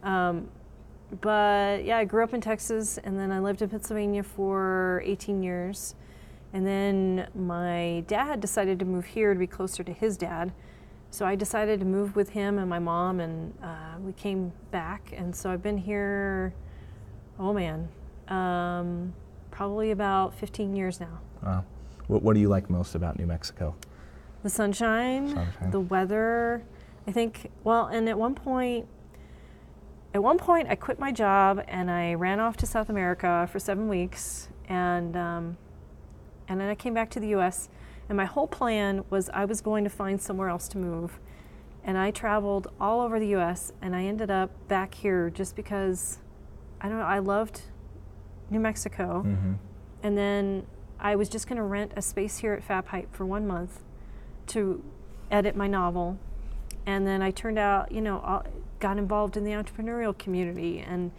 Um, 0.04 0.50
but 1.22 1.84
yeah, 1.84 1.98
I 1.98 2.06
grew 2.06 2.24
up 2.24 2.34
in 2.34 2.42
Texas 2.42 2.98
and 3.00 3.20
then 3.20 3.32
I 3.32 3.40
lived 3.40 3.62
in 3.62 3.70
Pennsylvania 3.70 4.24
for 4.24 5.02
18 5.06 5.44
years. 5.44 5.96
And 6.54 6.66
then 6.66 7.28
my 7.36 8.04
dad 8.08 8.40
decided 8.40 8.80
to 8.80 8.86
move 8.86 9.06
here 9.06 9.34
to 9.34 9.40
be 9.40 9.48
closer 9.48 9.84
to 9.84 9.94
his 9.94 10.18
dad. 10.18 10.52
So 11.12 11.26
I 11.26 11.36
decided 11.36 11.80
to 11.80 11.86
move 11.86 12.16
with 12.16 12.30
him 12.30 12.60
and 12.60 12.70
my 12.70 12.80
mom, 12.80 13.20
and 13.20 13.54
uh, 13.64 13.98
we 14.00 14.14
came 14.14 14.52
back. 14.72 15.12
And 15.16 15.36
so 15.36 15.52
I've 15.52 15.64
been 15.64 15.78
here, 15.78 16.54
oh 17.40 17.54
man, 17.54 17.90
um, 18.28 19.14
probably 19.52 19.92
about 19.92 20.34
15 20.36 20.76
years 20.76 21.00
now. 21.00 21.20
Wow. 21.44 21.66
What, 22.08 22.24
what 22.24 22.34
do 22.34 22.40
you 22.40 22.50
like 22.50 22.70
most 22.70 22.96
about 22.96 23.18
New 23.18 23.26
Mexico? 23.28 23.76
The 24.44 24.50
sunshine, 24.50 25.30
Sunshine. 25.30 25.72
the 25.72 25.80
weather. 25.80 26.64
I 27.08 27.12
think, 27.12 27.52
well, 27.64 27.88
and 27.88 28.08
at 28.08 28.18
one 28.18 28.36
point, 28.36 28.88
at 30.14 30.24
one 30.24 30.38
point, 30.38 30.68
I 30.70 30.76
quit 30.76 31.00
my 31.00 31.12
job 31.12 31.64
and 31.68 31.90
I 31.92 32.16
ran 32.16 32.40
off 32.40 32.58
to 32.58 32.66
South 32.66 32.90
America 32.90 33.48
for 33.52 33.60
seven 33.60 33.88
weeks, 33.88 34.50
and 34.68 35.16
um, 35.16 35.58
and 36.50 36.60
then 36.60 36.68
I 36.68 36.76
came 36.76 36.94
back 36.94 37.10
to 37.12 37.20
the 37.22 37.30
U.S. 37.30 37.70
And 38.10 38.18
my 38.18 38.26
whole 38.26 38.48
plan 38.48 39.04
was 39.10 39.30
I 39.30 39.46
was 39.46 39.62
going 39.62 39.84
to 39.84 39.90
find 39.90 40.20
somewhere 40.20 40.50
else 40.50 40.68
to 40.70 40.78
move, 40.80 41.20
and 41.84 41.98
I 41.98 42.12
traveled 42.12 42.68
all 42.80 43.02
over 43.02 43.20
the 43.20 43.28
U.S. 43.30 43.72
and 43.82 43.96
I 43.96 44.04
ended 44.04 44.30
up 44.32 44.50
back 44.68 44.96
here 44.96 45.30
just 45.30 45.56
because 45.56 46.18
I 46.82 46.90
don't 46.90 46.98
know. 46.98 47.06
I 47.06 47.20
loved 47.20 47.62
New 48.50 48.60
Mexico, 48.60 49.24
Mm-hmm. 49.26 49.54
and 50.04 50.18
then 50.18 50.66
I 51.00 51.16
was 51.16 51.30
just 51.30 51.48
going 51.48 51.58
to 51.58 51.64
rent 51.64 51.94
a 51.96 52.02
space 52.02 52.40
here 52.40 52.54
at 52.54 52.64
Fat 52.64 52.86
Pipe 52.86 53.14
for 53.16 53.26
one 53.26 53.46
month 53.48 53.84
to 54.48 54.84
edit 55.32 55.56
my 55.56 55.68
novel. 55.68 56.18
And 56.86 57.06
then 57.06 57.22
I 57.22 57.30
turned 57.32 57.60
out, 57.60 57.92
you 57.92 58.02
know, 58.02 58.42
got 58.80 58.98
involved 58.98 59.38
in 59.38 59.44
the 59.44 59.52
entrepreneurial 59.52 60.18
community 60.18 60.80
and 60.80 61.12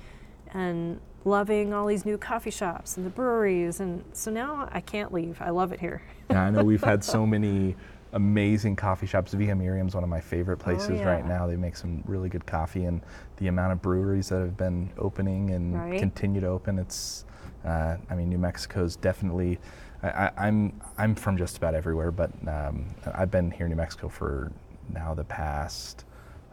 and 0.53 1.01
loving 1.25 1.73
all 1.75 1.87
these 1.87 2.05
new 2.05 2.17
coffee 2.17 2.51
shops 2.51 2.97
and 2.97 3.05
the 3.05 3.11
breweries. 3.11 3.81
And 3.81 4.05
so 4.13 4.31
now 4.31 4.69
I 4.73 4.81
can't 4.81 5.13
leave. 5.13 5.41
I 5.41 5.51
love 5.51 5.73
it 5.73 5.81
here. 5.81 6.03
Yeah, 6.31 6.45
I 6.45 6.51
know 6.51 6.63
we've 6.63 6.85
had 6.85 7.03
so 7.03 7.27
many 7.27 7.75
amazing 8.13 8.77
coffee 8.77 9.07
shops. 9.09 9.33
Villa 9.35 9.53
Myriam's 9.57 9.97
one 9.97 10.05
of 10.05 10.09
my 10.11 10.21
favorite 10.21 10.59
places 10.59 11.01
right 11.01 11.25
yeah. 11.25 11.29
now. 11.29 11.47
They 11.49 11.57
make 11.57 11.75
some 11.75 12.05
really 12.07 12.29
good 12.29 12.47
coffee, 12.47 12.85
and 12.85 13.01
the 13.39 13.49
amount 13.49 13.73
of 13.73 13.83
breweries 13.83 14.29
that 14.29 14.39
have 14.39 14.57
been 14.57 14.91
opening 14.97 15.51
and 15.51 15.75
Right. 15.75 15.99
continue 15.99 16.41
to 16.41 16.47
open, 16.47 16.79
it's. 16.79 17.25
Uh, 17.65 17.97
I 18.09 18.15
mean, 18.15 18.29
New 18.29 18.39
Mexico's 18.39 18.95
definitely. 18.95 19.59
I, 20.05 20.09
I, 20.09 20.31
I'm 20.39 20.81
I'm 20.99 21.17
from 21.17 21.37
just 21.37 21.57
about 21.57 21.75
everywhere, 21.75 22.13
but 22.13 22.31
um, 22.47 22.87
I've 23.13 23.33
been 23.33 23.51
here 23.51 23.67
in 23.67 23.71
New 23.71 23.77
Mexico 23.77 24.09
for 24.09 24.53
now 24.95 25.15
the 25.15 25.25
past 25.25 26.05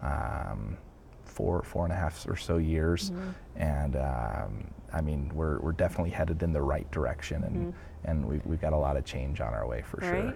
um, 0.02 0.76
four 1.24 1.62
four 1.62 1.84
and 1.84 1.94
a 1.94 1.96
half 1.96 2.28
or 2.28 2.36
so 2.36 2.58
years, 2.58 3.12
and 3.58 3.96
um, 3.96 4.64
I 4.94 5.02
mean 5.02 5.32
we're 5.34 5.60
we're 5.60 5.72
definitely 5.74 6.12
headed 6.12 6.42
in 6.44 6.54
the 6.54 6.62
right 6.62 6.90
direction, 6.92 7.44
and 7.44 7.74
and 8.06 8.26
we've 8.26 8.46
we've 8.46 8.62
got 8.62 8.74
a 8.74 8.78
lot 8.78 8.96
of 8.98 9.06
change 9.06 9.42
on 9.42 9.54
our 9.54 9.68
way 9.68 9.82
for 9.82 9.98
Right. 9.98 10.36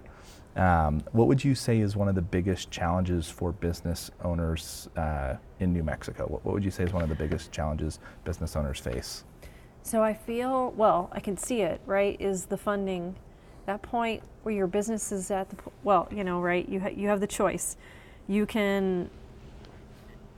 Um, 0.54 1.02
what 1.12 1.28
would 1.28 1.42
you 1.42 1.54
say 1.54 1.80
is 1.80 1.96
one 1.96 2.08
of 2.08 2.14
the 2.14 2.20
biggest 2.20 2.70
challenges 2.70 3.30
for 3.30 3.52
business 3.52 4.10
owners 4.22 4.86
uh, 4.98 5.36
in 5.60 5.72
New 5.72 5.82
Mexico? 5.82 6.26
What, 6.26 6.44
what 6.44 6.52
would 6.52 6.62
you 6.64 6.70
say 6.70 6.84
is 6.84 6.92
one 6.92 7.02
of 7.02 7.08
the 7.08 7.14
biggest 7.14 7.50
challenges 7.52 8.00
business 8.24 8.54
owners 8.54 8.78
face? 8.78 9.24
So 9.82 10.02
I 10.02 10.12
feel, 10.12 10.72
well, 10.72 11.08
I 11.10 11.20
can 11.20 11.38
see 11.38 11.62
it, 11.62 11.80
right? 11.86 12.20
Is 12.20 12.44
the 12.44 12.58
funding 12.58 13.16
that 13.64 13.80
point 13.80 14.22
where 14.42 14.54
your 14.54 14.66
business 14.66 15.10
is 15.10 15.30
at 15.30 15.48
the, 15.48 15.56
well, 15.84 16.06
you 16.12 16.22
know, 16.22 16.40
right? 16.42 16.68
You, 16.68 16.80
ha- 16.80 16.88
you 16.94 17.08
have 17.08 17.20
the 17.20 17.26
choice. 17.26 17.78
You 18.28 18.44
can, 18.44 19.08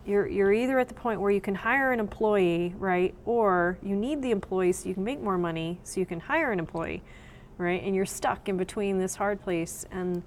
you're, 0.07 0.27
you're 0.27 0.53
either 0.53 0.79
at 0.79 0.89
the 0.89 0.95
point 0.95 1.21
where 1.21 1.31
you 1.31 1.41
can 1.41 1.55
hire 1.55 1.93
an 1.93 2.01
employee, 2.01 2.75
right? 2.79 3.15
Or 3.25 3.79
you 3.83 3.97
need 3.97 4.23
the 4.23 4.31
employee 4.31 4.73
so 4.73 4.89
you 4.89 4.95
can 4.95 5.05
make 5.05 5.21
more 5.21 5.39
money 5.39 5.81
so 5.83 6.01
you 6.01 6.07
can 6.07 6.21
hire 6.21 6.53
an 6.53 6.59
employee, 6.59 7.03
right? 7.59 7.83
And 7.83 7.95
you're 7.95 8.07
stuck 8.07 8.49
in 8.49 8.57
between 8.57 8.99
this 8.99 9.17
hard 9.17 9.41
place. 9.41 9.87
And 9.91 10.23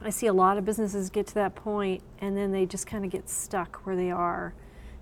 I 0.00 0.10
see 0.10 0.26
a 0.26 0.32
lot 0.32 0.58
of 0.58 0.64
businesses 0.64 1.10
get 1.10 1.26
to 1.28 1.34
that 1.34 1.54
point 1.54 2.02
and 2.20 2.36
then 2.36 2.52
they 2.52 2.66
just 2.66 2.86
kind 2.86 3.04
of 3.04 3.10
get 3.10 3.28
stuck 3.28 3.84
where 3.84 3.96
they 3.96 4.10
are. 4.10 4.54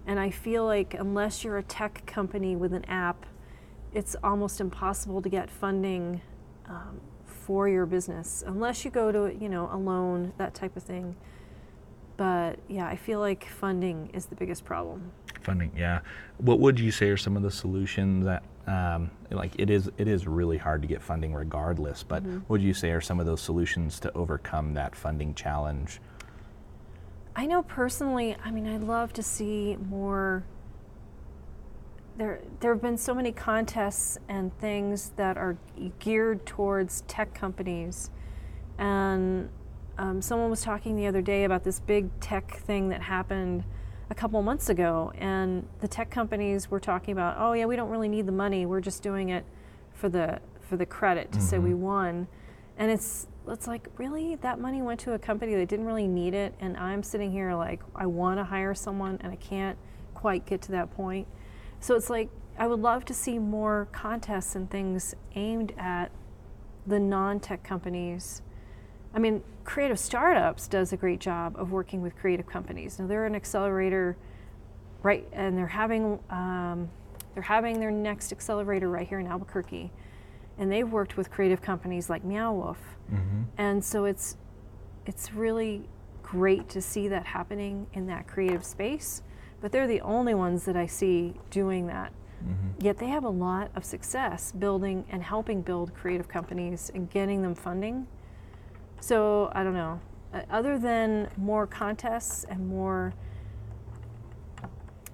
And 0.07 0.19
I 0.19 0.31
feel 0.31 0.65
like 0.65 0.95
unless 0.95 1.45
you're 1.45 1.59
a 1.59 1.63
tech 1.63 2.05
company 2.07 2.57
with 2.57 2.73
an 2.73 2.85
app, 2.87 3.27
it's 3.93 4.17
almost 4.23 4.61
impossible 4.61 5.21
to 5.23 5.29
get 5.29 5.51
funding 5.51 6.21
um, 6.67 7.01
for 7.27 7.69
your 7.69 7.87
business 7.87 8.45
unless 8.47 8.85
you 8.85 8.91
go 8.91 9.11
to 9.11 9.37
you 9.41 9.49
know 9.49 9.69
a 9.73 9.77
loan 9.77 10.33
that 10.39 10.55
type 10.55 10.77
of 10.77 10.83
thing. 10.83 11.17
But 12.21 12.59
yeah, 12.69 12.87
I 12.87 12.97
feel 12.97 13.19
like 13.19 13.47
funding 13.47 14.11
is 14.13 14.27
the 14.27 14.35
biggest 14.35 14.63
problem. 14.67 15.11
Funding, 15.41 15.73
yeah. 15.75 16.01
What 16.37 16.61
would 16.61 16.79
you 16.79 16.91
say 16.91 17.09
are 17.09 17.17
some 17.17 17.35
of 17.35 17.43
the 17.43 17.51
solutions 17.51 18.27
that, 18.27 18.43
um, 18.67 19.11
like, 19.31 19.59
it 19.59 19.71
is 19.71 19.91
it 19.97 20.07
is 20.07 20.27
really 20.27 20.59
hard 20.59 20.83
to 20.83 20.89
get 20.89 21.01
funding 21.01 21.33
regardless. 21.33 22.03
But 22.03 22.23
what 22.23 22.51
would 22.51 22.63
you 22.63 22.75
say 22.75 22.91
are 22.91 23.01
some 23.01 23.21
of 23.21 23.25
those 23.25 23.41
solutions 23.41 23.99
to 24.01 24.13
overcome 24.13 24.75
that 24.75 24.95
funding 24.95 25.33
challenge? 25.33 25.99
I 27.35 27.47
know 27.47 27.63
personally, 27.63 28.37
I 28.45 28.51
mean, 28.51 28.67
I'd 28.67 28.83
love 28.83 29.15
to 29.15 29.23
see 29.23 29.79
more. 29.89 30.45
There, 32.19 32.43
there 32.61 32.75
have 32.75 32.83
been 32.83 32.99
so 32.99 33.15
many 33.15 33.33
contests 33.33 34.19
and 34.29 34.55
things 34.59 35.13
that 35.17 35.39
are 35.39 35.57
geared 36.01 36.45
towards 36.45 37.01
tech 37.09 37.33
companies. 37.33 38.11
And 38.77 39.49
um, 40.01 40.23
someone 40.23 40.49
was 40.49 40.63
talking 40.63 40.97
the 40.97 41.07
other 41.07 41.21
day 41.21 41.45
about 41.45 41.63
this 41.63 41.79
big 41.79 42.09
tech 42.21 42.57
thing 42.61 42.89
that 42.89 43.03
happened 43.03 43.65
a 44.09 44.15
couple 44.15 44.41
months 44.41 44.71
ago. 44.71 45.13
And 45.19 45.69
the 45.81 45.89
tech 45.89 46.11
companies 46.11 46.71
were 46.71 46.81
talking 46.81 47.13
about, 47.13 47.37
oh, 47.39 47.53
yeah, 47.53 47.67
we 47.67 47.77
don't 47.77 47.91
really 47.91 48.09
need 48.09 48.25
the 48.25 48.33
money. 48.33 48.65
We're 48.65 48.81
just 48.81 49.03
doing 49.03 49.29
it 49.29 49.45
for 49.93 50.09
the, 50.09 50.41
for 50.59 50.79
the 50.79 50.87
credit 50.87 51.31
to 51.33 51.41
say 51.41 51.59
we 51.59 51.75
won. 51.75 52.29
And 52.79 52.91
it's, 52.91 53.27
it's 53.47 53.67
like, 53.67 53.89
really? 53.99 54.37
That 54.37 54.59
money 54.59 54.81
went 54.81 55.01
to 55.01 55.13
a 55.13 55.19
company 55.19 55.55
that 55.57 55.69
didn't 55.69 55.85
really 55.85 56.09
need 56.09 56.33
it. 56.33 56.55
And 56.61 56.79
I'm 56.79 57.03
sitting 57.03 57.31
here 57.31 57.55
like, 57.55 57.83
I 57.95 58.07
want 58.07 58.39
to 58.39 58.45
hire 58.45 58.75
someone 58.75 59.19
and 59.21 59.31
I 59.31 59.37
can't 59.37 59.77
quite 60.15 60.47
get 60.47 60.63
to 60.63 60.73
that 60.73 60.91
point. 60.93 61.29
So 61.79 61.95
it's 61.95 62.09
like, 62.09 62.31
I 62.59 62.67
would 62.67 62.81
love 62.81 63.05
to 63.05 63.13
see 63.13 63.39
more 63.39 63.87
contests 63.93 64.55
and 64.55 64.71
things 64.71 65.15
aimed 65.35 65.75
at 65.77 66.11
the 66.87 66.99
non 66.99 67.39
tech 67.39 67.63
companies. 67.63 68.41
I 69.15 69.19
mean, 69.19 69.43
Creative 69.65 69.99
Startups 69.99 70.69
does 70.69 70.93
a 70.93 70.97
great 70.97 71.21
job 71.21 71.57
of 71.57 71.73
working 71.73 72.01
with 72.01 72.17
creative 72.17 72.47
companies. 72.47 72.99
Now, 72.99 73.07
they're 73.07 73.27
an 73.27 73.35
accelerator, 73.35 74.17
right? 75.03 75.27
And 75.33 75.57
they're 75.57 75.67
having, 75.67 76.19
um, 76.31 76.89
they're 77.35 77.43
having 77.43 77.81
their 77.81 77.91
next 77.91 78.33
accelerator 78.33 78.89
right 78.89 79.07
here 79.07 79.19
in 79.19 79.27
Albuquerque 79.27 79.91
and 80.61 80.71
they've 80.71 80.89
worked 80.89 81.17
with 81.17 81.31
creative 81.31 81.63
companies 81.63 82.11
like 82.11 82.23
Meow 82.23 82.53
Wolf. 82.53 82.79
And 83.59 83.83
so 83.85 84.05
it's 84.05 84.37
it's 85.07 85.33
really 85.33 85.89
great 86.23 86.69
to 86.69 86.83
see 86.83 87.09
that 87.09 87.25
happening 87.25 87.87
in 87.95 88.07
that 88.07 88.29
creative 88.29 88.65
space. 88.65 89.23
But 89.61 89.73
they're 89.73 89.89
the 89.89 90.03
only 90.03 90.35
ones 90.35 90.65
that 90.67 90.77
I 90.77 90.87
see 90.87 91.35
doing 91.51 91.87
that. 91.87 92.13
Yet 92.79 92.99
they 92.99 93.09
have 93.09 93.25
a 93.25 93.31
lot 93.31 93.71
of 93.75 93.85
success 93.85 94.53
building 94.53 95.05
and 95.11 95.23
helping 95.23 95.63
build 95.63 95.95
creative 95.95 96.29
companies 96.29 96.91
and 96.95 97.11
getting 97.11 97.43
them 97.43 97.55
funding. 97.55 98.07
So 99.01 99.51
I 99.55 99.65
don't 99.65 99.75
know. 99.75 100.01
Uh, 100.33 100.43
Other 100.51 100.79
than 100.79 101.29
more 101.37 101.67
contests 101.67 102.45
and 102.45 102.69
more, 102.69 103.13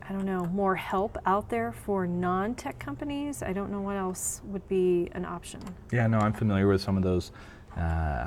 I 0.09 0.13
don't 0.13 0.25
know, 0.25 0.45
more 0.47 0.77
help 0.77 1.19
out 1.27 1.49
there 1.49 1.73
for 1.73 2.07
non-tech 2.07 2.79
companies, 2.79 3.43
I 3.43 3.53
don't 3.53 3.71
know 3.73 3.81
what 3.81 3.97
else 3.97 4.41
would 4.45 4.67
be 4.69 5.09
an 5.13 5.25
option. 5.25 5.61
Yeah, 5.93 6.07
no, 6.07 6.19
I'm 6.19 6.33
familiar 6.33 6.69
with 6.69 6.81
some 6.81 6.97
of 6.97 7.03
those. 7.03 7.33
Uh, 7.77 7.81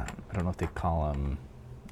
I 0.05 0.33
don't 0.33 0.43
know 0.43 0.49
if 0.49 0.57
they 0.57 0.67
call 0.67 1.11
them, 1.11 1.37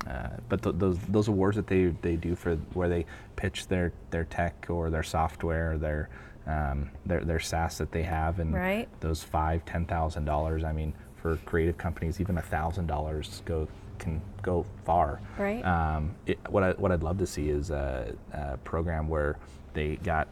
uh, 0.08 0.30
but 0.50 0.62
th- 0.62 0.76
those 0.78 1.00
those 1.10 1.28
awards 1.28 1.56
that 1.58 1.68
they, 1.68 1.86
they 2.02 2.16
do 2.16 2.36
for 2.36 2.56
where 2.74 2.88
they 2.90 3.06
pitch 3.36 3.68
their, 3.68 3.94
their 4.12 4.26
tech 4.26 4.68
or 4.70 4.90
their 4.90 5.04
software, 5.04 5.78
their 5.78 6.10
um, 6.46 6.90
their 7.06 7.22
their 7.24 7.40
SaaS 7.40 7.78
that 7.80 7.92
they 7.92 8.04
have, 8.04 8.40
and 8.40 8.54
Right. 8.54 8.88
those 9.00 9.24
five 9.24 9.66
ten 9.66 9.86
thousand 9.86 10.26
dollars. 10.26 10.64
I 10.64 10.72
mean, 10.72 10.94
for 11.22 11.38
creative 11.46 11.78
companies, 11.78 12.20
even 12.22 12.38
a 12.38 12.42
thousand 12.42 12.88
dollars 12.88 13.42
go 13.46 13.68
can 14.00 14.22
go 14.44 14.66
far. 14.86 15.20
Right. 15.38 15.64
Um, 15.66 16.16
it, 16.26 16.38
what 16.50 16.64
I 16.64 16.72
what 16.74 16.92
I'd 16.92 17.04
love 17.04 17.18
to 17.20 17.28
see 17.28 17.50
is 17.50 17.72
a, 17.72 18.14
a 18.32 18.58
program 18.58 19.08
where 19.10 19.38
they 19.74 19.96
got 19.98 20.28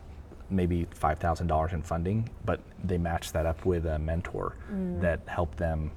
maybe 0.49 0.87
five 0.91 1.19
thousand 1.19 1.47
dollars 1.47 1.73
in 1.73 1.81
funding, 1.81 2.29
but 2.45 2.59
they 2.83 2.97
match 2.97 3.31
that 3.33 3.45
up 3.45 3.65
with 3.65 3.85
a 3.85 3.97
mentor 3.99 4.55
that 5.01 5.19
helped 5.27 5.57
them 5.57 5.91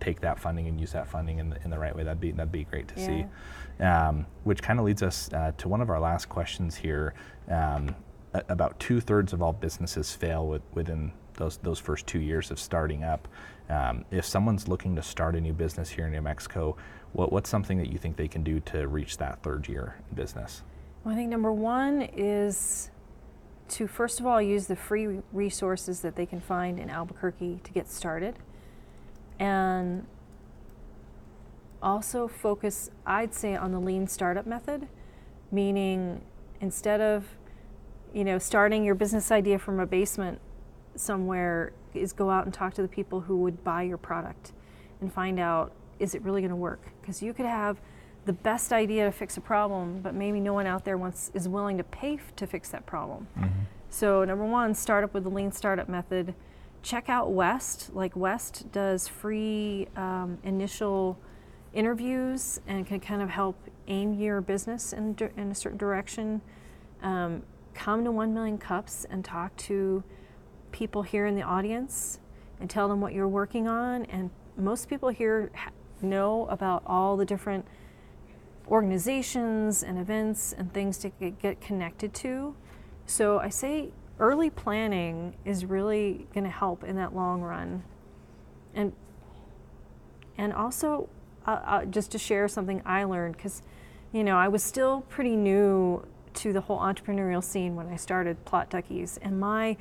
take 0.00 0.20
that 0.20 0.38
funding 0.38 0.68
and 0.68 0.78
use 0.78 0.92
that 0.92 1.08
funding 1.08 1.38
in 1.38 1.48
the, 1.50 1.62
in 1.64 1.70
the 1.70 1.78
right 1.78 1.96
way. 1.96 2.04
That'd 2.04 2.20
be 2.20 2.32
that'd 2.32 2.52
be 2.52 2.64
great 2.64 2.88
to 2.88 3.00
Yeah. 3.00 3.06
see. 3.06 3.24
Um, 3.82 4.26
which 4.44 4.62
kind 4.62 4.78
of 4.78 4.84
leads 4.84 5.02
us 5.02 5.32
uh, 5.32 5.50
to 5.58 5.68
one 5.68 5.80
of 5.80 5.90
our 5.90 5.98
last 5.98 6.28
questions 6.28 6.76
here. 6.76 7.14
Um, 7.48 7.94
about 8.48 8.78
two 8.80 9.00
thirds 9.00 9.32
of 9.32 9.42
all 9.42 9.52
businesses 9.52 10.12
fail 10.12 10.46
with, 10.46 10.62
within 10.74 11.12
those 11.36 11.58
those 11.58 11.78
first 11.78 12.06
two 12.06 12.20
years 12.20 12.50
of 12.50 12.58
starting 12.58 13.04
up. 13.04 13.28
Um, 13.68 14.04
if 14.10 14.24
someone's 14.24 14.68
looking 14.68 14.94
to 14.96 15.02
start 15.02 15.34
a 15.36 15.40
new 15.40 15.52
business 15.52 15.88
here 15.90 16.06
in 16.06 16.12
New 16.12 16.20
Mexico, 16.20 16.76
what, 17.12 17.32
what's 17.32 17.48
something 17.48 17.78
that 17.78 17.90
you 17.90 17.96
think 17.98 18.16
they 18.16 18.28
can 18.28 18.42
do 18.42 18.60
to 18.60 18.86
reach 18.88 19.16
that 19.18 19.42
third 19.42 19.68
year 19.68 19.96
in 20.10 20.16
business? 20.16 20.62
Well, 21.02 21.14
I 21.14 21.16
think 21.16 21.30
number 21.30 21.52
one 21.52 22.02
is 22.02 22.90
to 23.68 23.86
first 23.86 24.20
of 24.20 24.26
all 24.26 24.40
use 24.40 24.66
the 24.66 24.76
free 24.76 25.20
resources 25.32 26.00
that 26.00 26.16
they 26.16 26.26
can 26.26 26.40
find 26.40 26.78
in 26.78 26.90
Albuquerque 26.90 27.60
to 27.64 27.72
get 27.72 27.88
started. 27.88 28.38
And 29.38 30.06
also 31.82 32.26
focus, 32.26 32.90
I'd 33.06 33.34
say, 33.34 33.54
on 33.54 33.72
the 33.72 33.78
lean 33.78 34.06
startup 34.06 34.46
method, 34.46 34.88
meaning 35.52 36.22
instead 36.60 37.00
of 37.00 37.24
you 38.12 38.24
know 38.24 38.38
starting 38.38 38.84
your 38.84 38.94
business 38.94 39.30
idea 39.30 39.58
from 39.58 39.80
a 39.80 39.86
basement 39.86 40.40
somewhere 40.96 41.72
is 41.94 42.12
go 42.12 42.30
out 42.30 42.44
and 42.44 42.52
talk 42.52 42.74
to 42.74 42.82
the 42.82 42.88
people 42.88 43.20
who 43.20 43.38
would 43.38 43.62
buy 43.64 43.82
your 43.82 43.98
product 43.98 44.52
and 45.00 45.12
find 45.12 45.38
out 45.38 45.72
is 45.98 46.14
it 46.14 46.22
really 46.22 46.40
going 46.40 46.50
to 46.50 46.56
work? 46.56 46.80
Because 47.00 47.22
you 47.22 47.32
could 47.32 47.46
have 47.46 47.80
the 48.24 48.32
best 48.32 48.72
idea 48.72 49.04
to 49.04 49.12
fix 49.12 49.36
a 49.36 49.40
problem 49.40 50.00
but 50.00 50.14
maybe 50.14 50.40
no 50.40 50.52
one 50.52 50.66
out 50.66 50.84
there 50.84 50.96
wants 50.96 51.30
is 51.34 51.48
willing 51.48 51.76
to 51.76 51.84
pay 51.84 52.14
f- 52.14 52.34
to 52.36 52.46
fix 52.46 52.70
that 52.70 52.86
problem. 52.86 53.26
So 53.90 54.24
number 54.24 54.44
one 54.44 54.74
start 54.74 55.04
up 55.04 55.14
with 55.14 55.22
the 55.24 55.30
lean 55.30 55.52
startup 55.52 55.88
method. 55.88 56.34
Check 56.82 57.08
out 57.08 57.30
WESST. 57.30 57.94
Like 57.94 58.16
WESST 58.16 58.72
does 58.72 59.06
free 59.06 59.86
um, 59.96 60.38
initial 60.42 61.18
interviews 61.72 62.60
and 62.66 62.86
can 62.86 63.00
kind 63.00 63.22
of 63.22 63.30
help 63.30 63.56
aim 63.88 64.14
your 64.14 64.40
business 64.40 64.92
in, 64.92 65.16
in 65.36 65.50
a 65.50 65.54
certain 65.54 65.78
direction. 65.78 66.40
Um, 67.02 67.42
come 67.74 68.04
to 68.04 68.10
1 68.10 68.32
million 68.32 68.58
cups 68.58 69.04
and 69.10 69.24
talk 69.24 69.54
to 69.56 70.02
people 70.74 71.02
here 71.02 71.24
in 71.24 71.36
the 71.36 71.42
audience 71.42 72.18
and 72.60 72.68
tell 72.68 72.88
them 72.88 73.00
what 73.00 73.12
you're 73.12 73.28
working 73.28 73.68
on. 73.68 74.04
And 74.06 74.28
most 74.56 74.88
people 74.88 75.08
here 75.08 75.52
know 76.02 76.46
about 76.50 76.82
all 76.84 77.16
the 77.16 77.24
different 77.24 77.64
organizations 78.68 79.84
and 79.84 79.98
events 79.98 80.52
and 80.52 80.72
things 80.74 80.98
to 80.98 81.10
get, 81.10 81.60
connected 81.60 82.12
to. 82.14 82.56
So 83.06 83.38
i 83.38 83.48
say 83.48 83.90
early 84.18 84.50
planning 84.50 85.34
is 85.44 85.64
really 85.64 86.26
going 86.34 86.44
to 86.44 86.50
help 86.50 86.82
in 86.82 86.96
that 86.96 87.14
long 87.14 87.40
run. 87.40 87.84
And 88.74 88.92
and 90.36 90.52
also 90.52 91.08
uh, 91.46 91.60
uh, 91.64 91.84
just 91.84 92.10
to 92.12 92.18
share 92.18 92.48
something 92.48 92.82
i 92.84 93.04
learned 93.04 93.36
because 93.36 93.62
you 94.12 94.24
know 94.24 94.36
i 94.36 94.48
was 94.48 94.62
still 94.62 95.02
pretty 95.02 95.36
new 95.36 96.04
to 96.32 96.52
the 96.52 96.62
whole 96.62 96.80
entrepreneurial 96.80 97.44
scene 97.44 97.76
when 97.76 97.86
i 97.88 97.96
started 97.96 98.44
plot 98.44 98.70
duckies. 98.70 99.18
And 99.22 99.38
my 99.38 99.76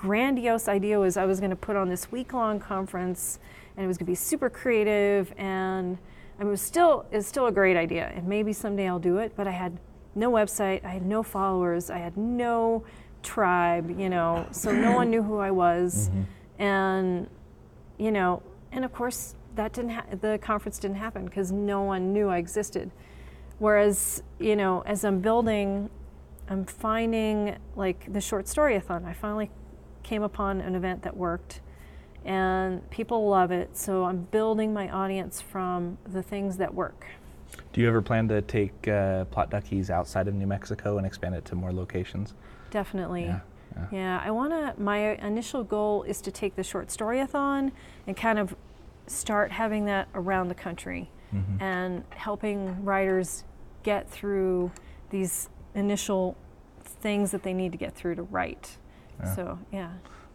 grandiose 0.00 0.68
idea 0.68 0.98
was 0.98 1.16
i 1.16 1.24
was 1.24 1.40
going 1.40 1.50
to 1.50 1.56
put 1.56 1.76
on 1.76 1.88
this 1.88 2.12
week-long 2.12 2.60
conference 2.60 3.38
and 3.76 3.84
it 3.84 3.88
was 3.88 3.96
going 3.96 4.06
to 4.06 4.10
be 4.10 4.14
super 4.14 4.48
creative 4.48 5.32
and 5.36 5.98
I 6.38 6.42
mean, 6.42 6.48
it 6.48 6.50
was 6.50 6.62
still 6.62 7.06
it's 7.10 7.26
still 7.26 7.46
a 7.46 7.52
great 7.52 7.76
idea 7.76 8.12
and 8.14 8.26
maybe 8.26 8.52
someday 8.52 8.88
i'll 8.88 8.98
do 8.98 9.18
it 9.18 9.32
but 9.36 9.48
i 9.48 9.50
had 9.50 9.78
no 10.14 10.30
website 10.30 10.84
i 10.84 10.90
had 10.90 11.04
no 11.04 11.22
followers 11.22 11.90
i 11.90 11.98
had 11.98 12.16
no 12.16 12.84
tribe 13.22 13.98
you 13.98 14.08
know 14.08 14.46
so 14.52 14.70
no 14.70 14.92
one 14.92 15.10
knew 15.10 15.22
who 15.22 15.38
i 15.38 15.50
was 15.50 16.08
mm-hmm. 16.08 16.62
and 16.62 17.28
you 17.98 18.12
know, 18.12 18.42
and 18.72 18.84
of 18.84 18.92
course 18.92 19.34
that 19.56 19.72
didn't 19.72 19.90
ha- 19.90 20.06
the 20.20 20.38
conference 20.38 20.78
didn't 20.78 20.96
happen 20.96 21.24
because 21.24 21.50
no 21.52 21.82
one 21.82 22.12
knew 22.12 22.28
I 22.28 22.38
existed. 22.38 22.90
Whereas, 23.58 24.22
you 24.38 24.54
know, 24.54 24.82
as 24.86 25.04
I'm 25.04 25.20
building, 25.20 25.90
I'm 26.48 26.64
finding 26.64 27.58
like 27.74 28.10
the 28.12 28.20
short 28.20 28.46
storyathon. 28.46 29.04
I 29.04 29.12
finally 29.12 29.50
came 30.08 30.22
upon 30.22 30.60
an 30.62 30.74
event 30.74 31.02
that 31.02 31.14
worked, 31.14 31.60
and 32.24 32.88
people 32.90 33.28
love 33.28 33.50
it. 33.50 33.76
So 33.76 34.04
I'm 34.04 34.22
building 34.30 34.72
my 34.72 34.88
audience 34.88 35.40
from 35.40 35.98
the 36.10 36.22
things 36.22 36.56
that 36.56 36.72
work. 36.74 37.04
Do 37.74 37.82
you 37.82 37.88
ever 37.88 38.00
plan 38.00 38.26
to 38.28 38.40
take 38.40 38.88
uh, 38.88 39.26
Plot 39.26 39.50
Duckies 39.50 39.90
outside 39.90 40.26
of 40.26 40.34
New 40.34 40.46
Mexico 40.46 40.96
and 40.96 41.06
expand 41.06 41.34
it 41.34 41.44
to 41.46 41.54
more 41.54 41.72
locations? 41.72 42.34
Definitely. 42.70 43.24
Yeah, 43.24 43.40
yeah. 43.76 43.86
Yeah, 43.92 44.22
I 44.24 44.30
want 44.30 44.52
to. 44.52 44.82
My 44.82 45.14
initial 45.16 45.62
goal 45.62 46.04
is 46.04 46.22
to 46.22 46.30
take 46.30 46.56
the 46.56 46.64
short 46.64 46.88
storyathon 46.88 47.72
and 48.06 48.16
kind 48.16 48.38
of 48.38 48.56
start 49.06 49.52
having 49.52 49.84
that 49.86 50.08
around 50.14 50.48
the 50.48 50.54
country 50.54 51.10
Mm-hmm. 51.34 51.62
and 51.62 52.04
helping 52.08 52.82
writers 52.86 53.44
get 53.82 54.08
through 54.08 54.72
these 55.10 55.50
initial 55.74 56.38
things 56.82 57.32
that 57.32 57.42
they 57.42 57.52
need 57.52 57.70
to 57.72 57.76
get 57.76 57.94
through 57.94 58.14
to 58.14 58.22
write. 58.22 58.78
Yeah. 59.20 59.34
So, 59.34 59.58
yeah. 59.72 59.90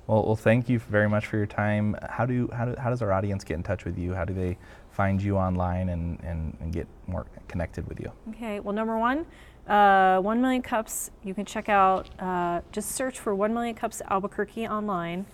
Well, 0.07 0.25
well, 0.25 0.35
thank 0.35 0.67
you 0.67 0.79
very 0.79 1.07
much 1.07 1.27
for 1.27 1.37
your 1.37 1.45
time. 1.45 1.95
How 2.09 2.25
do 2.25 2.49
how 2.51 2.65
do, 2.65 2.75
how 2.77 2.89
does 2.89 3.01
our 3.01 3.13
audience 3.13 3.43
get 3.43 3.55
in 3.55 3.63
touch 3.63 3.85
with 3.85 3.97
you? 3.97 4.13
How 4.13 4.25
do 4.25 4.33
they 4.33 4.57
find 4.91 5.21
you 5.21 5.37
online 5.37 5.89
and, 5.89 6.19
and, 6.23 6.55
and 6.59 6.71
get 6.71 6.87
more 7.07 7.25
connected 7.47 7.87
with 7.87 7.99
you? 7.99 8.11
Okay, 8.29 8.59
well, 8.59 8.73
number 8.73 8.97
one, 8.97 9.25
uh, 9.67 10.19
1 10.19 10.41
Million 10.41 10.61
Cups, 10.61 11.09
you 11.23 11.33
can 11.33 11.45
check 11.45 11.67
out, 11.67 12.09
uh, 12.19 12.61
just 12.71 12.91
search 12.91 13.19
for 13.19 13.33
1 13.33 13.53
Million 13.53 13.75
Cups 13.75 14.01
Albuquerque 14.09 14.67
online 14.67 15.25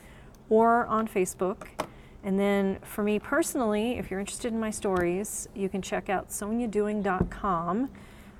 or 0.49 0.85
on 0.85 1.07
Facebook. 1.07 1.67
And 2.23 2.39
then 2.39 2.79
for 2.81 3.03
me 3.03 3.19
personally, 3.19 3.97
if 3.97 4.11
you're 4.11 4.19
interested 4.19 4.53
in 4.53 4.59
my 4.59 4.69
stories, 4.71 5.47
you 5.55 5.69
can 5.69 5.81
check 5.81 6.09
out 6.09 6.29
soniadoing.com. 6.29 7.89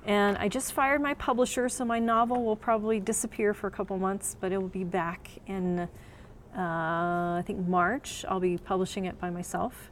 And 0.06 0.38
I 0.38 0.48
just 0.48 0.72
fired 0.72 1.02
my 1.02 1.14
publisher, 1.14 1.68
so 1.68 1.84
my 1.84 1.98
novel 1.98 2.44
will 2.44 2.56
probably 2.56 3.00
disappear 3.00 3.54
for 3.54 3.66
a 3.66 3.70
couple 3.70 3.98
months, 3.98 4.36
but 4.40 4.52
it 4.52 4.58
will 4.58 4.68
be 4.68 4.84
back 4.84 5.28
in, 5.46 5.80
uh, 5.80 5.88
I 6.56 7.42
think, 7.46 7.66
March. 7.68 8.24
I'll 8.28 8.40
be 8.40 8.56
publishing 8.56 9.04
it 9.04 9.20
by 9.20 9.28
myself 9.30 9.90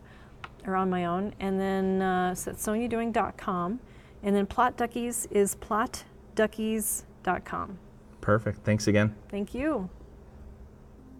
or 0.66 0.74
on 0.76 0.90
my 0.90 1.06
own. 1.06 1.34
And 1.40 1.58
then 1.60 2.02
uh, 2.02 2.34
so 2.34 2.50
that's 2.50 2.66
soniadoing.com. 2.66 3.80
And 4.22 4.34
then 4.34 4.46
Plot 4.46 4.76
Duckies 4.76 5.28
is 5.30 5.54
plotduckies.com. 5.56 7.78
Perfect. 8.20 8.64
Thanks 8.64 8.88
again. 8.88 9.14
Thank 9.30 9.54
you. 9.54 9.88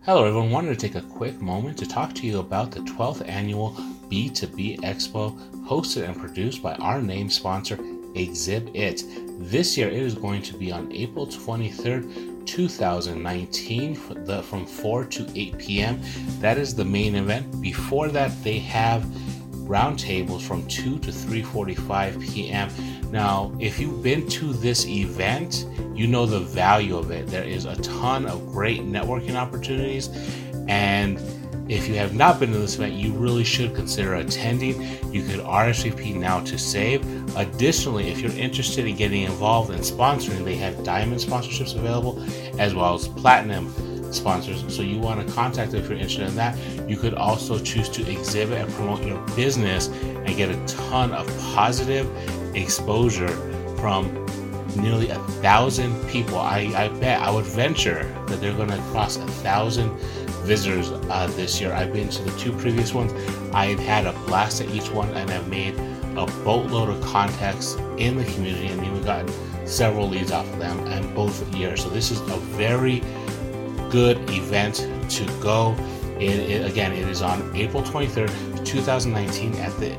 Hello, 0.04 0.24
everyone. 0.24 0.50
Wanted 0.50 0.78
to 0.78 0.88
take 0.88 0.94
a 0.94 1.02
quick 1.02 1.40
moment 1.40 1.78
to 1.78 1.86
talk 1.86 2.14
to 2.14 2.26
you 2.26 2.40
about 2.40 2.70
the 2.70 2.80
12th 2.80 3.26
annual 3.28 3.72
B2B 4.10 4.80
Expo, 4.80 5.38
hosted 5.66 6.08
and 6.08 6.18
produced 6.18 6.62
by 6.62 6.74
our 6.76 7.02
name 7.02 7.28
sponsor, 7.28 7.78
Exhibit. 8.18 9.04
This 9.38 9.76
year, 9.76 9.88
it 9.88 10.02
is 10.02 10.14
going 10.14 10.42
to 10.42 10.54
be 10.56 10.72
on 10.72 10.92
April 10.92 11.26
23rd, 11.26 12.46
2019, 12.46 14.00
the- 14.24 14.42
from 14.42 14.66
4 14.66 15.04
to 15.04 15.26
8 15.34 15.58
p.m. 15.58 16.00
That 16.40 16.58
is 16.58 16.74
the 16.74 16.84
main 16.84 17.14
event. 17.14 17.60
Before 17.60 18.08
that, 18.08 18.32
they 18.42 18.58
have 18.58 19.04
roundtables 19.68 20.40
from 20.40 20.66
2 20.66 20.98
to 21.00 21.10
3:45 21.10 22.20
p.m. 22.32 22.68
Now, 23.12 23.52
if 23.60 23.78
you've 23.78 24.02
been 24.02 24.26
to 24.30 24.52
this 24.54 24.86
event, 24.86 25.66
you 25.94 26.06
know 26.06 26.26
the 26.26 26.40
value 26.40 26.96
of 26.96 27.10
it. 27.10 27.26
There 27.26 27.44
is 27.44 27.64
a 27.66 27.76
ton 27.76 28.26
of 28.26 28.46
great 28.50 28.80
networking 28.80 29.34
opportunities 29.34 30.08
and 30.68 31.18
if 31.68 31.86
you 31.86 31.94
have 31.96 32.14
not 32.14 32.40
been 32.40 32.52
to 32.52 32.58
this 32.58 32.76
event, 32.76 32.94
you 32.94 33.12
really 33.12 33.44
should 33.44 33.74
consider 33.74 34.14
attending. 34.14 34.80
You 35.12 35.22
could 35.22 35.40
RSVP 35.40 36.14
now 36.14 36.40
to 36.40 36.58
save. 36.58 37.04
Additionally, 37.36 38.08
if 38.08 38.20
you're 38.20 38.32
interested 38.32 38.86
in 38.86 38.96
getting 38.96 39.22
involved 39.22 39.70
in 39.70 39.80
sponsoring, 39.80 40.44
they 40.44 40.56
have 40.56 40.82
diamond 40.82 41.20
sponsorships 41.20 41.76
available 41.76 42.24
as 42.58 42.74
well 42.74 42.94
as 42.94 43.06
platinum 43.08 43.72
sponsors. 44.12 44.64
So 44.74 44.80
you 44.80 44.98
want 44.98 45.26
to 45.26 45.34
contact 45.34 45.72
them 45.72 45.82
if 45.82 45.90
you're 45.90 45.98
interested 45.98 46.28
in 46.28 46.36
that. 46.36 46.56
You 46.88 46.96
could 46.96 47.14
also 47.14 47.58
choose 47.58 47.88
to 47.90 48.10
exhibit 48.10 48.58
and 48.58 48.72
promote 48.72 49.04
your 49.04 49.20
business 49.36 49.88
and 49.88 50.28
get 50.36 50.50
a 50.50 50.66
ton 50.66 51.12
of 51.12 51.26
positive 51.38 52.08
exposure 52.56 53.28
from 53.76 54.26
nearly 54.76 55.10
a 55.10 55.18
thousand 55.42 56.08
people. 56.08 56.38
I, 56.38 56.72
I 56.74 56.88
bet 57.00 57.20
I 57.20 57.30
would 57.30 57.44
venture 57.44 58.04
that 58.26 58.40
they're 58.40 58.54
going 58.54 58.70
to 58.70 58.78
cross 58.90 59.16
a 59.16 59.26
thousand 59.26 59.90
visitors 60.48 60.90
uh, 60.90 61.26
this 61.36 61.60
year. 61.60 61.72
I've 61.72 61.92
been 61.92 62.08
to 62.08 62.22
the 62.22 62.36
two 62.38 62.52
previous 62.52 62.94
ones. 62.94 63.12
I've 63.54 63.78
had 63.78 64.06
a 64.06 64.12
blast 64.26 64.60
at 64.62 64.68
each 64.70 64.90
one 64.90 65.10
and 65.10 65.30
I've 65.30 65.46
made 65.48 65.74
a 66.16 66.26
boatload 66.42 66.88
of 66.88 67.00
contacts 67.02 67.74
in 67.98 68.16
the 68.16 68.24
community 68.24 68.68
and 68.68 68.82
even 68.82 69.02
gotten 69.04 69.30
several 69.66 70.08
leads 70.08 70.32
off 70.32 70.50
of 70.52 70.58
them 70.58 70.78
and 70.88 71.14
both 71.14 71.54
years. 71.54 71.82
So 71.82 71.90
this 71.90 72.10
is 72.10 72.20
a 72.22 72.36
very 72.56 73.00
good 73.90 74.18
event 74.30 74.88
to 75.10 75.24
go. 75.40 75.76
It, 76.18 76.50
it- 76.50 76.70
again, 76.70 76.92
it 76.92 77.06
is 77.08 77.20
on 77.22 77.54
April 77.54 77.82
23rd, 77.82 78.64
2019 78.64 79.54
at 79.56 79.72
the 79.78 79.90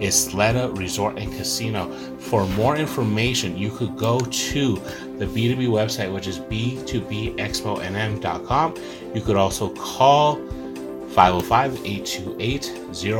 Isleta 0.00 0.76
Resort 0.76 1.18
and 1.18 1.32
Casino. 1.32 1.90
For 2.18 2.46
more 2.48 2.76
information, 2.76 3.56
you 3.56 3.70
could 3.70 3.96
go 3.96 4.20
to 4.20 4.74
the 5.18 5.26
B2B 5.26 5.68
website, 5.68 6.12
which 6.12 6.26
is 6.26 6.38
b2bexponm.com. 6.38 8.74
You 9.14 9.20
could 9.20 9.36
also 9.36 9.68
call 9.74 10.36
505 11.16 11.86
828 11.86 12.64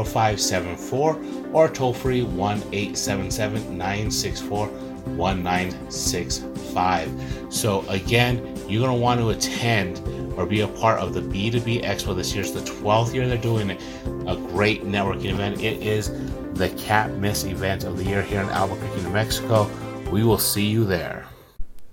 0574 0.06 1.18
or 1.52 1.68
toll 1.68 1.92
free 1.94 2.22
1 2.22 2.62
877 2.72 3.78
964 3.78 4.68
1965. 5.06 7.10
So, 7.48 7.84
again, 7.88 8.36
you're 8.68 8.86
going 8.86 8.96
to 8.96 9.00
want 9.00 9.20
to 9.20 9.30
attend 9.30 10.02
or 10.36 10.46
be 10.46 10.60
a 10.60 10.68
part 10.68 11.00
of 11.00 11.14
the 11.14 11.20
B2B 11.20 11.84
Expo 11.84 12.14
this 12.14 12.34
year. 12.34 12.44
It's 12.44 12.52
the 12.52 12.60
12th 12.60 13.14
year 13.14 13.26
they're 13.26 13.38
doing 13.38 13.70
it. 13.70 13.80
A 14.26 14.36
great 14.36 14.84
networking 14.84 15.30
event. 15.30 15.62
It 15.62 15.82
is 15.82 16.10
the 16.56 16.70
Can't 16.70 17.18
Miss 17.18 17.44
event 17.44 17.84
of 17.84 17.98
the 17.98 18.04
year 18.04 18.22
here 18.22 18.40
in 18.40 18.48
Albuquerque, 18.48 19.02
New 19.02 19.10
Mexico. 19.10 19.70
We 20.10 20.24
will 20.24 20.38
see 20.38 20.66
you 20.66 20.84
there. 20.84 21.26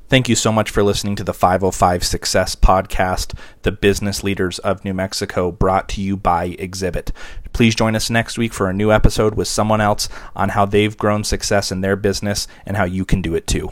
Thank 0.07 0.29
you 0.29 0.35
so 0.35 0.51
much 0.51 0.69
for 0.69 0.83
listening 0.83 1.15
to 1.15 1.23
the 1.23 1.33
505 1.33 2.03
Success 2.03 2.55
Podcast, 2.55 3.37
the 3.63 3.71
business 3.71 4.23
leaders 4.23 4.59
of 4.59 4.85
New 4.85 4.93
Mexico, 4.93 5.51
brought 5.51 5.89
to 5.89 6.01
you 6.01 6.15
by 6.15 6.55
Exhibit. 6.59 7.11
Please 7.51 7.73
join 7.73 7.95
us 7.95 8.09
next 8.09 8.37
week 8.37 8.53
for 8.53 8.69
a 8.69 8.73
new 8.73 8.91
episode 8.91 9.35
with 9.35 9.47
someone 9.47 9.81
else 9.81 10.07
on 10.35 10.49
how 10.49 10.65
they've 10.65 10.97
grown 10.97 11.23
success 11.23 11.71
in 11.71 11.81
their 11.81 11.95
business 11.95 12.47
and 12.65 12.77
how 12.77 12.83
you 12.83 13.05
can 13.05 13.21
do 13.21 13.33
it 13.33 13.47
too. 13.47 13.71